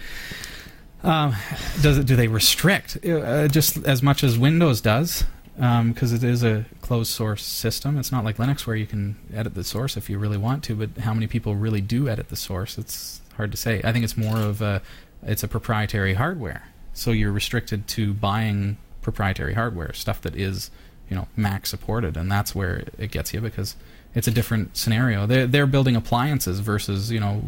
[1.03, 1.35] Um,
[1.81, 2.07] does it?
[2.07, 5.23] Do they restrict uh, just as much as Windows does?
[5.55, 7.97] Because um, it is a closed source system.
[7.97, 10.75] It's not like Linux where you can edit the source if you really want to.
[10.75, 12.77] But how many people really do edit the source?
[12.77, 13.81] It's hard to say.
[13.83, 14.83] I think it's more of a
[15.23, 20.69] it's a proprietary hardware, so you're restricted to buying proprietary hardware stuff that is
[21.09, 23.75] you know Mac supported, and that's where it gets you because
[24.13, 25.25] it's a different scenario.
[25.25, 27.43] They're they're building appliances versus you know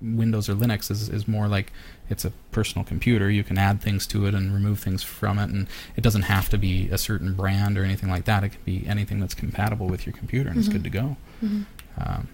[0.00, 1.72] Windows or Linux is is more like
[2.08, 3.30] it's a personal computer.
[3.30, 5.66] You can add things to it and remove things from it, and
[5.96, 8.44] it doesn't have to be a certain brand or anything like that.
[8.44, 10.66] It can be anything that's compatible with your computer, and mm-hmm.
[10.66, 11.16] it's good to go.
[11.42, 11.62] Mm-hmm.
[11.98, 12.28] Um,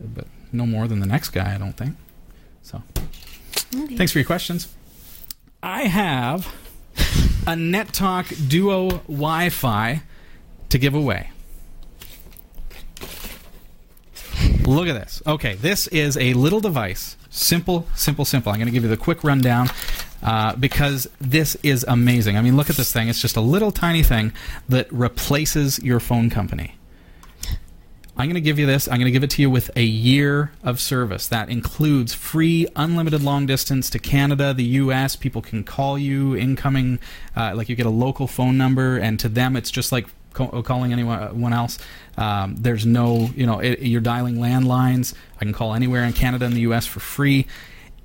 [0.00, 1.96] but no more than the next guy, I don't think.
[2.62, 2.82] So,
[3.74, 3.96] okay.
[3.96, 4.74] thanks for your questions.
[5.62, 6.46] I have
[7.46, 10.02] a NetTalk Duo Wi Fi
[10.68, 11.30] to give away.
[14.68, 15.22] Look at this.
[15.26, 17.16] Okay, this is a little device.
[17.30, 18.52] Simple, simple, simple.
[18.52, 19.70] I'm going to give you the quick rundown
[20.22, 22.36] uh, because this is amazing.
[22.36, 23.08] I mean, look at this thing.
[23.08, 24.30] It's just a little tiny thing
[24.68, 26.74] that replaces your phone company.
[28.18, 28.88] I'm going to give you this.
[28.88, 31.28] I'm going to give it to you with a year of service.
[31.28, 35.16] That includes free, unlimited long distance to Canada, the U.S.
[35.16, 36.98] People can call you incoming,
[37.34, 40.08] uh, like you get a local phone number, and to them it's just like
[40.38, 41.78] calling anyone else.
[42.16, 45.14] Um, there's no, you know, it, you're dialing landlines.
[45.36, 46.86] I can call anywhere in Canada and the U.S.
[46.86, 47.46] for free.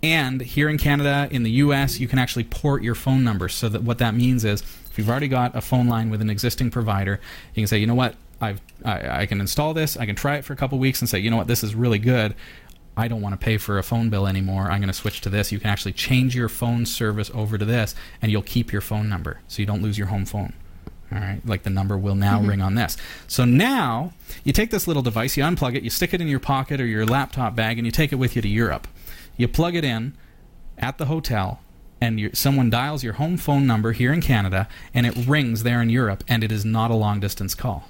[0.01, 3.47] And here in Canada, in the U.S., you can actually port your phone number.
[3.47, 6.29] So that what that means is, if you've already got a phone line with an
[6.29, 7.19] existing provider,
[7.53, 9.95] you can say, you know what, I've, I, I can install this.
[9.95, 11.73] I can try it for a couple weeks and say, you know what, this is
[11.73, 12.35] really good.
[12.95, 14.69] I don't want to pay for a phone bill anymore.
[14.69, 15.51] I'm going to switch to this.
[15.51, 19.09] You can actually change your phone service over to this, and you'll keep your phone
[19.09, 20.53] number so you don't lose your home phone.
[21.13, 22.49] All right, like the number will now mm-hmm.
[22.49, 22.97] ring on this.
[23.27, 26.39] So now you take this little device, you unplug it, you stick it in your
[26.39, 28.87] pocket or your laptop bag, and you take it with you to Europe.
[29.37, 30.15] You plug it in
[30.77, 31.59] at the hotel,
[32.01, 35.89] and someone dials your home phone number here in Canada, and it rings there in
[35.89, 37.87] Europe, and it is not a long distance call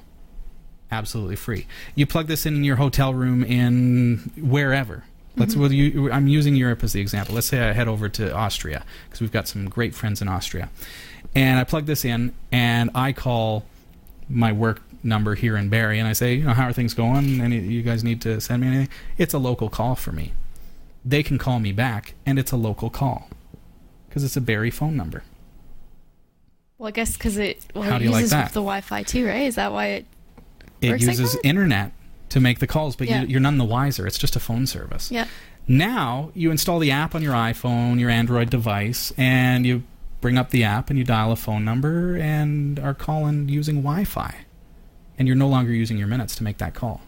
[0.94, 1.66] absolutely free.
[1.96, 5.04] You plug this in, in your hotel room in wherever.
[5.36, 5.54] Let's.
[5.54, 5.62] Mm-hmm.
[5.62, 7.36] Well, you, I'm using Europe as the example.
[7.36, 10.70] Let's say I head over to Austria because we've got some great friends in Austria,
[11.36, 13.66] and I plug this in and I call
[14.30, 17.42] my work number here in Barrie and I say, you know, how are things going?
[17.42, 18.90] Any you guys need to send me anything?
[19.18, 20.34] It's a local call for me.
[21.06, 23.30] They can call me back, and it's a local call
[24.08, 25.24] because it's a Barrie phone number.
[26.78, 28.54] Well, I guess because it well, How it do you uses like that?
[28.54, 29.42] the Wi-Fi too, right?
[29.42, 30.06] Is that why it
[30.82, 31.92] it uses like internet
[32.30, 33.24] to make the calls, but yeah.
[33.24, 34.08] you, are none the wiser.
[34.08, 35.12] It's just a phone service.
[35.12, 35.28] Yeah.
[35.68, 39.84] Now you install the app on your iPhone, your Android device, and you
[40.24, 44.34] bring up the app and you dial a phone number and are calling using Wi-Fi,
[45.20, 47.02] and you're no longer using your minutes to make that call.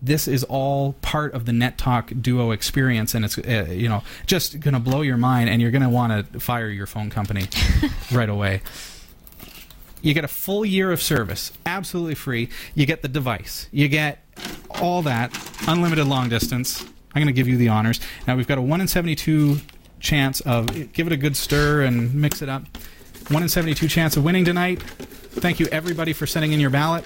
[0.00, 4.58] This is all part of the NetTalk Duo experience, and it's uh, you know just
[4.60, 7.46] going to blow your mind, and you're going to want to fire your phone company
[8.12, 8.62] right away.
[10.00, 12.48] You get a full year of service, absolutely free.
[12.74, 13.68] You get the device.
[13.70, 14.24] You get
[14.80, 15.30] all that,
[15.68, 16.82] unlimited long distance.
[17.14, 18.00] I'm going to give you the honors.
[18.26, 19.60] Now we've got a 1 in 72
[20.00, 22.64] chance of give it a good stir and mix it up.
[23.28, 24.82] 1 in 72 chance of winning tonight.
[24.82, 27.04] Thank you everybody for sending in your ballot.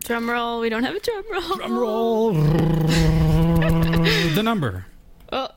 [0.00, 0.60] Drum roll.
[0.60, 1.56] We don't have a drum roll.
[1.56, 2.32] Drum roll.
[4.34, 4.84] the number.
[5.32, 5.48] Oh,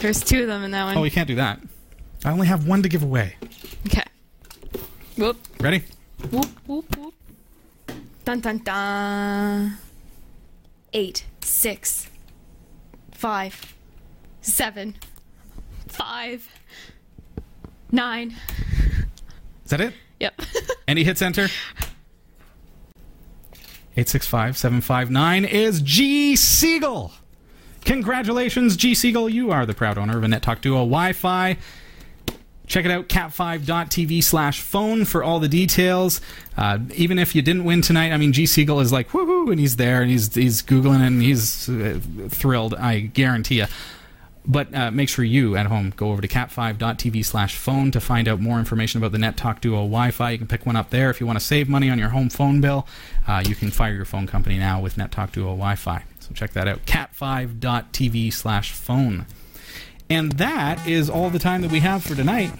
[0.00, 0.96] There's two of them in that one.
[0.96, 1.60] Oh, we can't do that.
[2.24, 3.36] I only have one to give away.
[3.86, 4.02] Okay.
[5.16, 5.36] Whoop.
[5.60, 5.84] Ready?
[6.30, 7.14] Whoop, whoop, whoop.
[8.24, 9.78] Dun, dun, dun.
[10.92, 12.08] Eight, six,
[13.12, 13.74] five,
[14.48, 14.96] seven,
[15.86, 16.48] five,
[17.90, 18.36] nine.
[19.64, 19.94] Is that it?
[20.20, 20.40] Yep.
[20.88, 21.48] And he hits enter.
[23.94, 27.12] 865-759 is G Siegel.
[27.84, 29.28] Congratulations, G Siegel.
[29.28, 31.58] You are the proud owner of a Net Talk Duo Wi-Fi.
[32.66, 36.22] Check it out, cat5.tv slash phone for all the details.
[36.56, 39.60] Uh, even if you didn't win tonight, I mean, G Siegel is like, woohoo, and
[39.60, 43.66] he's there, and he's, he's Googling, and he's uh, thrilled, I guarantee you.
[44.46, 48.26] But uh, make sure you at home go over to cat5.tv slash phone to find
[48.28, 50.30] out more information about the NetTalk Duo Wi Fi.
[50.30, 51.10] You can pick one up there.
[51.10, 52.86] If you want to save money on your home phone bill,
[53.26, 56.04] uh, you can fire your phone company now with NetTalk Duo Wi Fi.
[56.20, 59.26] So check that out cat5.tv slash phone.
[60.10, 62.50] And that is all the time that we have for tonight.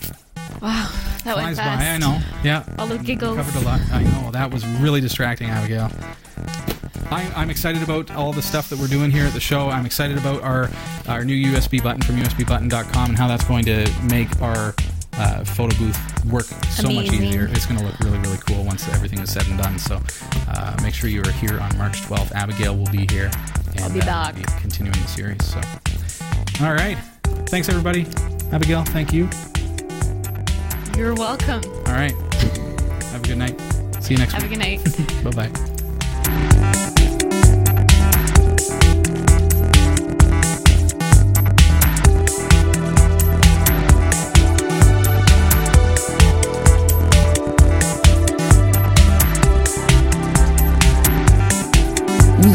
[0.60, 0.90] wow.
[1.24, 1.80] That Flies went fast.
[1.80, 2.20] by, I know.
[2.44, 2.64] Yeah.
[2.78, 3.36] All the giggles.
[3.36, 3.80] Covered a lot.
[3.92, 4.30] I know.
[4.30, 5.90] That was really distracting, Abigail.
[7.10, 9.70] I, I'm excited about all the stuff that we're doing here at the show.
[9.70, 10.70] I'm excited about our
[11.08, 14.74] our new USB button from USBButton.com and how that's going to make our
[15.14, 17.48] uh, photo booth work so much easier.
[17.50, 19.78] It's going to look really, really cool once everything is said and done.
[19.78, 20.00] So
[20.48, 22.32] uh, make sure you are here on March 12th.
[22.32, 23.30] Abigail will be here.
[23.72, 24.34] And, I'll be uh, back.
[24.34, 25.44] we'll be continuing the series.
[25.44, 25.60] So,
[26.64, 26.98] all right.
[27.48, 28.06] Thanks, everybody.
[28.52, 29.28] Abigail, thank you.
[30.96, 31.62] You're welcome.
[31.86, 32.12] All right.
[33.12, 33.60] Have a good night.
[34.00, 34.42] See you next time.
[34.42, 34.84] Have a good night.
[35.24, 36.94] Bye bye.